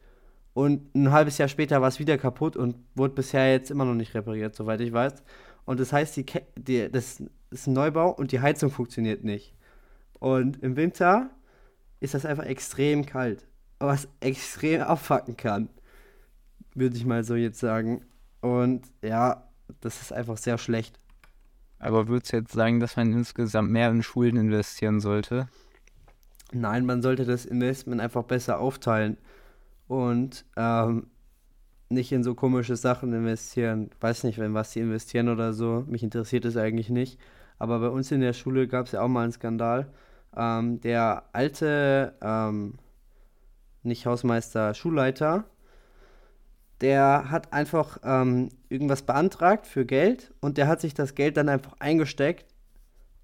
und 0.52 0.94
ein 0.94 1.10
halbes 1.10 1.38
Jahr 1.38 1.48
später 1.48 1.80
war 1.80 1.88
es 1.88 1.98
wieder 1.98 2.18
kaputt 2.18 2.54
und 2.54 2.76
wurde 2.94 3.14
bisher 3.14 3.50
jetzt 3.50 3.70
immer 3.70 3.86
noch 3.86 3.94
nicht 3.94 4.12
repariert, 4.12 4.54
soweit 4.54 4.82
ich 4.82 4.92
weiß. 4.92 5.22
Und 5.64 5.80
das 5.80 5.90
heißt, 5.90 6.18
die, 6.18 6.26
die, 6.58 6.90
das 6.90 7.22
ist 7.50 7.66
ein 7.66 7.72
Neubau 7.72 8.10
und 8.10 8.30
die 8.30 8.40
Heizung 8.40 8.70
funktioniert 8.70 9.24
nicht. 9.24 9.54
Und 10.18 10.62
im 10.62 10.76
Winter 10.76 11.30
ist 12.00 12.12
das 12.12 12.26
einfach 12.26 12.44
extrem 12.44 13.06
kalt. 13.06 13.46
Was 13.82 14.08
extrem 14.20 14.82
abfacken 14.82 15.36
kann. 15.36 15.68
Würde 16.74 16.96
ich 16.96 17.04
mal 17.04 17.24
so 17.24 17.34
jetzt 17.34 17.58
sagen. 17.58 18.04
Und 18.40 18.86
ja, 19.02 19.48
das 19.80 20.00
ist 20.00 20.12
einfach 20.12 20.36
sehr 20.36 20.56
schlecht. 20.56 20.98
Aber 21.78 22.06
würdest 22.06 22.32
du 22.32 22.36
jetzt 22.36 22.52
sagen, 22.52 22.78
dass 22.78 22.96
man 22.96 23.12
insgesamt 23.12 23.70
mehr 23.70 23.90
in 23.90 24.02
Schulen 24.02 24.36
investieren 24.36 25.00
sollte? 25.00 25.48
Nein, 26.52 26.86
man 26.86 27.02
sollte 27.02 27.24
das 27.24 27.44
Investment 27.44 28.00
einfach 28.00 28.22
besser 28.22 28.60
aufteilen 28.60 29.16
und 29.88 30.44
ähm, 30.56 31.08
nicht 31.88 32.12
in 32.12 32.22
so 32.22 32.34
komische 32.34 32.76
Sachen 32.76 33.12
investieren. 33.12 33.90
Weiß 34.00 34.22
nicht, 34.24 34.38
wenn 34.38 34.54
was 34.54 34.72
sie 34.72 34.80
investieren 34.80 35.28
oder 35.28 35.52
so. 35.52 35.84
Mich 35.88 36.02
interessiert 36.02 36.44
es 36.44 36.56
eigentlich 36.56 36.88
nicht. 36.88 37.18
Aber 37.58 37.80
bei 37.80 37.88
uns 37.88 38.12
in 38.12 38.20
der 38.20 38.32
Schule 38.32 38.68
gab 38.68 38.86
es 38.86 38.92
ja 38.92 39.02
auch 39.02 39.08
mal 39.08 39.24
einen 39.24 39.32
Skandal. 39.32 39.92
Ähm, 40.36 40.80
der 40.80 41.24
alte, 41.32 42.14
ähm, 42.22 42.74
nicht 43.82 44.06
Hausmeister, 44.06 44.74
Schulleiter, 44.74 45.44
der 46.80 47.30
hat 47.30 47.52
einfach 47.52 47.98
ähm, 48.04 48.48
irgendwas 48.68 49.02
beantragt 49.02 49.66
für 49.66 49.86
Geld 49.86 50.34
und 50.40 50.58
der 50.58 50.66
hat 50.66 50.80
sich 50.80 50.94
das 50.94 51.14
Geld 51.14 51.36
dann 51.36 51.48
einfach 51.48 51.74
eingesteckt. 51.78 52.52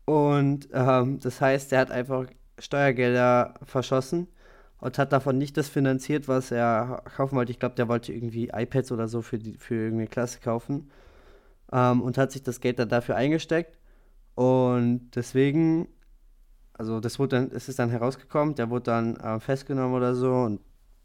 Und 0.04 0.68
ähm, 0.72 1.18
das 1.20 1.40
heißt, 1.40 1.72
der 1.72 1.80
hat 1.80 1.90
einfach 1.90 2.26
Steuergelder 2.58 3.54
verschossen 3.64 4.28
und 4.80 4.96
hat 4.98 5.12
davon 5.12 5.38
nicht 5.38 5.56
das 5.56 5.68
finanziert, 5.68 6.28
was 6.28 6.50
er 6.50 7.02
kaufen 7.16 7.36
wollte. 7.36 7.50
Ich 7.50 7.58
glaube, 7.58 7.74
der 7.74 7.88
wollte 7.88 8.12
irgendwie 8.12 8.50
iPads 8.54 8.92
oder 8.92 9.08
so 9.08 9.22
für, 9.22 9.38
die, 9.38 9.54
für 9.54 9.74
irgendeine 9.74 10.06
Klasse 10.06 10.38
kaufen 10.40 10.90
ähm, 11.72 12.00
und 12.00 12.16
hat 12.16 12.32
sich 12.32 12.42
das 12.42 12.60
Geld 12.60 12.78
dann 12.78 12.88
dafür 12.88 13.16
eingesteckt. 13.16 13.76
Und 14.34 15.10
deswegen, 15.16 15.88
also 16.78 17.00
das 17.00 17.18
wurde 17.18 17.36
dann, 17.36 17.50
es 17.50 17.68
ist 17.68 17.78
dann 17.80 17.90
herausgekommen, 17.90 18.54
der 18.54 18.70
wurde 18.70 18.84
dann 18.84 19.16
äh, 19.16 19.40
festgenommen 19.40 19.94
oder 19.94 20.14
so 20.14 20.32
und 20.32 20.60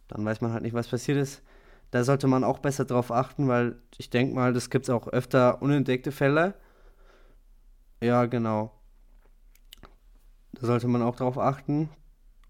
dann 0.08 0.24
weiß 0.24 0.42
man 0.42 0.54
halt 0.54 0.64
nicht, 0.64 0.74
was 0.76 0.88
passiert 0.88 1.18
ist. 1.18 1.42
Da 1.92 2.04
sollte 2.04 2.28
man 2.28 2.44
auch 2.44 2.60
besser 2.60 2.86
drauf 2.86 3.12
achten, 3.12 3.48
weil 3.48 3.76
ich 3.98 4.10
denke 4.10 4.36
mal, 4.36 4.54
das 4.54 4.70
gibt 4.70 4.86
es 4.86 4.90
auch 4.90 5.08
öfter 5.08 5.62
unentdeckte 5.62 6.12
Fälle. 6.12 6.54
Ja, 8.02 8.26
genau. 8.26 8.72
Da 10.54 10.68
sollte 10.68 10.88
man 10.88 11.02
auch 11.02 11.16
drauf 11.16 11.38
achten. 11.38 11.90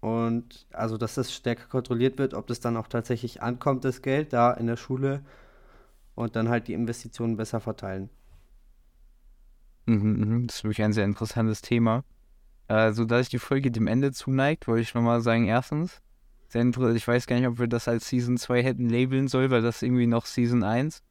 Und 0.00 0.66
also, 0.72 0.98
dass 0.98 1.14
das 1.14 1.32
stärker 1.32 1.66
kontrolliert 1.66 2.18
wird, 2.18 2.34
ob 2.34 2.46
das 2.46 2.60
dann 2.60 2.76
auch 2.76 2.88
tatsächlich 2.88 3.42
ankommt, 3.42 3.84
das 3.86 4.02
Geld 4.02 4.34
da 4.34 4.52
in 4.52 4.66
der 4.66 4.76
Schule 4.76 5.24
und 6.14 6.36
dann 6.36 6.50
halt 6.50 6.68
die 6.68 6.74
Investitionen 6.74 7.36
besser 7.36 7.60
verteilen. 7.60 8.10
Mhm, 9.86 10.12
mhm. 10.20 10.46
das 10.46 10.56
ist 10.56 10.64
wirklich 10.64 10.82
ein 10.82 10.92
sehr 10.92 11.04
interessantes 11.04 11.62
Thema. 11.62 12.04
Also, 12.66 13.04
da 13.04 13.18
sich 13.18 13.28
die 13.28 13.38
Folge 13.38 13.70
dem 13.70 13.86
Ende 13.86 14.12
zuneigt, 14.12 14.66
wollte 14.66 14.82
ich 14.82 14.94
nochmal 14.94 15.20
sagen, 15.20 15.46
erstens, 15.46 16.00
ich 16.54 17.08
weiß 17.08 17.26
gar 17.26 17.36
nicht, 17.36 17.48
ob 17.48 17.58
wir 17.58 17.66
das 17.66 17.88
als 17.88 18.08
Season 18.08 18.36
2 18.36 18.62
hätten 18.62 18.88
labeln 18.88 19.28
sollen, 19.28 19.50
weil 19.50 19.62
das 19.62 19.82
irgendwie 19.82 20.06
noch 20.06 20.26
Season 20.26 20.62
1. 20.62 21.02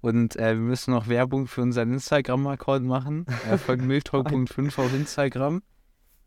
Und 0.00 0.36
äh, 0.36 0.54
wir 0.54 0.62
müssen 0.62 0.92
noch 0.92 1.08
Werbung 1.08 1.48
für 1.48 1.62
unseren 1.62 1.92
Instagram-Account 1.94 2.86
machen. 2.86 3.26
Äh, 3.50 3.58
folgen 3.58 3.86
Miltalk.5 3.88 4.78
auf 4.78 4.94
Instagram. 4.94 5.62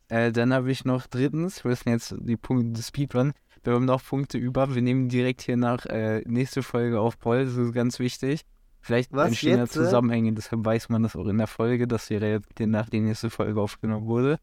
Äh, 0.09 0.31
dann 0.31 0.53
habe 0.53 0.71
ich 0.71 0.85
noch 0.85 1.07
drittens, 1.07 1.63
wir 1.63 1.71
wissen 1.71 1.89
jetzt 1.89 2.15
die 2.19 2.35
Punkte 2.35 2.71
des 2.71 2.87
Speedrun, 2.87 3.33
wir 3.63 3.73
haben 3.73 3.85
noch 3.85 4.03
Punkte 4.03 4.37
über. 4.37 4.73
Wir 4.73 4.81
nehmen 4.81 5.07
direkt 5.07 5.41
hier 5.41 5.55
nach 5.55 5.85
äh, 5.85 6.21
nächste 6.25 6.63
Folge 6.63 6.99
auf 6.99 7.19
Paul, 7.19 7.45
das 7.45 7.55
ist 7.55 7.73
ganz 7.73 7.99
wichtig. 7.99 8.41
Vielleicht 8.81 9.11
Was, 9.11 9.29
entstehen 9.29 9.57
da 9.57 9.67
Zusammenhänge, 9.67 10.33
deshalb 10.33 10.65
weiß 10.65 10.89
man 10.89 11.03
das 11.03 11.15
auch 11.15 11.27
in 11.27 11.37
der 11.37 11.47
Folge, 11.47 11.87
dass 11.87 12.07
hier 12.07 12.21
jetzt 12.21 12.59
nach 12.59 12.89
der 12.89 13.01
nächste 13.01 13.29
Folge 13.29 13.61
aufgenommen 13.61 14.07
wurde. 14.07 14.39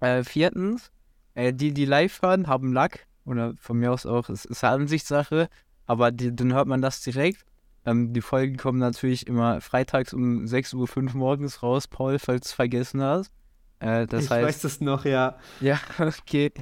Äh, 0.00 0.24
viertens, 0.24 0.90
äh, 1.34 1.52
die, 1.52 1.72
die 1.72 1.84
live 1.84 2.20
hören, 2.22 2.46
haben 2.46 2.72
Lack. 2.72 3.06
Oder 3.24 3.54
von 3.60 3.78
mir 3.78 3.92
aus 3.92 4.06
auch, 4.06 4.28
es 4.28 4.44
ist 4.44 4.64
eine 4.64 4.82
Ansichtssache, 4.82 5.48
aber 5.86 6.10
die, 6.10 6.34
dann 6.34 6.52
hört 6.52 6.66
man 6.66 6.82
das 6.82 7.02
direkt. 7.02 7.44
Ähm, 7.86 8.12
die 8.12 8.20
Folgen 8.20 8.56
kommen 8.56 8.78
natürlich 8.78 9.26
immer 9.26 9.60
freitags 9.60 10.12
um 10.12 10.44
6.05 10.44 10.96
Uhr 10.96 11.16
morgens 11.16 11.62
raus, 11.62 11.86
Paul, 11.86 12.18
falls 12.18 12.42
du 12.42 12.46
es 12.48 12.52
vergessen 12.52 13.02
hast. 13.02 13.32
Äh, 13.78 14.06
das 14.06 14.24
ich 14.24 14.30
heißt, 14.30 14.46
weiß 14.46 14.60
das 14.62 14.80
noch, 14.80 15.04
ja. 15.04 15.38
Ja, 15.60 15.78
okay. 15.98 16.52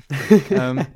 ähm, 0.51 0.87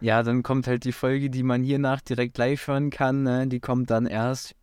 ja, 0.00 0.22
dann 0.22 0.42
kommt 0.42 0.66
halt 0.66 0.84
die 0.84 0.92
Folge, 0.92 1.30
die 1.30 1.42
man 1.42 1.62
hier 1.62 1.78
nach 1.78 2.00
direkt 2.00 2.38
live 2.38 2.66
hören 2.66 2.90
kann. 2.90 3.22
Ne? 3.22 3.46
Die 3.46 3.60
kommt 3.60 3.90
dann 3.90 4.06
erst 4.06 4.54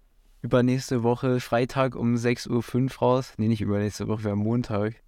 übernächste 0.41 1.03
Woche, 1.03 1.39
Freitag 1.39 1.95
um 1.95 2.15
6.05 2.15 2.83
Uhr 2.83 2.97
raus. 3.01 3.33
Nee, 3.37 3.47
nicht 3.47 3.61
übernächste 3.61 4.07
Woche, 4.07 4.25
wir 4.25 4.31
haben 4.31 4.39
Montag. 4.39 5.02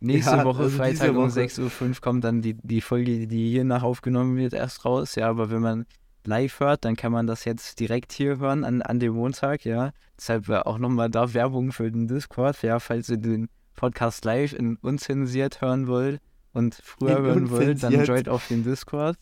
Nächste 0.00 0.36
ja, 0.36 0.44
Woche, 0.44 0.64
also 0.64 0.76
Freitag 0.76 1.14
Woche. 1.14 1.18
um 1.18 1.28
6.05 1.28 1.82
Uhr 1.82 2.00
kommt 2.00 2.24
dann 2.24 2.40
die, 2.40 2.54
die 2.54 2.80
Folge, 2.80 3.26
die 3.26 3.50
hier 3.50 3.64
nach 3.64 3.82
aufgenommen 3.82 4.36
wird, 4.36 4.52
erst 4.52 4.84
raus. 4.84 5.16
Ja, 5.16 5.28
aber 5.28 5.50
wenn 5.50 5.60
man 5.60 5.86
live 6.24 6.60
hört, 6.60 6.84
dann 6.84 6.94
kann 6.94 7.10
man 7.10 7.26
das 7.26 7.44
jetzt 7.44 7.80
direkt 7.80 8.12
hier 8.12 8.38
hören 8.38 8.64
an, 8.64 8.82
an 8.82 9.00
dem 9.00 9.14
Montag, 9.14 9.64
ja. 9.64 9.92
Deshalb 10.16 10.48
auch 10.48 10.78
nochmal 10.78 11.10
da 11.10 11.34
Werbung 11.34 11.72
für 11.72 11.90
den 11.90 12.06
Discord, 12.06 12.62
ja, 12.62 12.78
falls 12.78 13.08
ihr 13.08 13.16
den 13.16 13.48
Podcast 13.74 14.24
live 14.24 14.52
in 14.52 14.76
unzensiert 14.76 15.60
hören 15.60 15.86
wollt 15.86 16.20
und 16.52 16.78
früher 16.82 17.18
in 17.18 17.24
hören 17.24 17.50
wollt, 17.50 17.82
dann 17.82 18.04
joint 18.04 18.28
auf 18.28 18.46
den 18.48 18.64
Discord. 18.64 19.16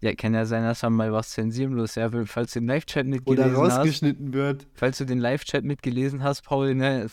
Ja, 0.00 0.14
kann 0.14 0.32
ja 0.32 0.46
sein, 0.46 0.62
dass 0.62 0.82
man 0.82 0.94
mal 0.94 1.12
was 1.12 1.30
zensieren 1.30 1.74
muss. 1.74 1.94
Ja, 1.94 2.08
falls 2.24 2.52
du 2.52 2.60
den 2.60 2.68
Live-Chat 2.68 3.06
mitgelesen 3.06 3.54
Oder 3.54 3.54
rausgeschnitten 3.54 4.28
hast, 4.28 4.34
wird. 4.34 4.66
Falls 4.74 4.98
du 4.98 5.04
den 5.04 5.18
Live-Chat 5.18 5.64
mitgelesen 5.64 6.22
hast, 6.22 6.42
Paul, 6.42 6.74
ne? 6.74 7.06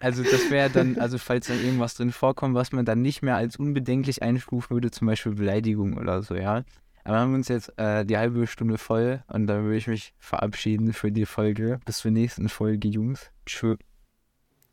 Also 0.00 0.22
das 0.22 0.50
wäre 0.50 0.70
dann, 0.70 0.98
also 0.98 1.18
falls 1.18 1.46
dann 1.46 1.62
irgendwas 1.62 1.94
drin 1.94 2.10
vorkommt, 2.10 2.54
was 2.54 2.72
man 2.72 2.84
dann 2.84 3.02
nicht 3.02 3.22
mehr 3.22 3.36
als 3.36 3.56
unbedenklich 3.56 4.22
einstufen 4.22 4.74
würde, 4.74 4.90
zum 4.90 5.06
Beispiel 5.06 5.34
Beleidigung 5.34 5.96
oder 5.96 6.22
so, 6.22 6.34
ja. 6.34 6.64
Aber 7.04 7.16
wir 7.16 7.20
haben 7.20 7.34
uns 7.34 7.48
jetzt 7.48 7.78
äh, 7.78 8.04
die 8.04 8.16
halbe 8.16 8.46
Stunde 8.46 8.78
voll 8.78 9.22
und 9.28 9.46
dann 9.46 9.64
würde 9.64 9.76
ich 9.76 9.86
mich 9.86 10.14
verabschieden 10.18 10.92
für 10.92 11.12
die 11.12 11.26
Folge. 11.26 11.78
Bis 11.84 11.98
zur 11.98 12.10
nächsten 12.10 12.48
Folge, 12.48 12.88
Jungs. 12.88 13.30
Tschö. 13.44 13.76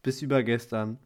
Bis 0.01 0.21
übergestern. 0.21 0.97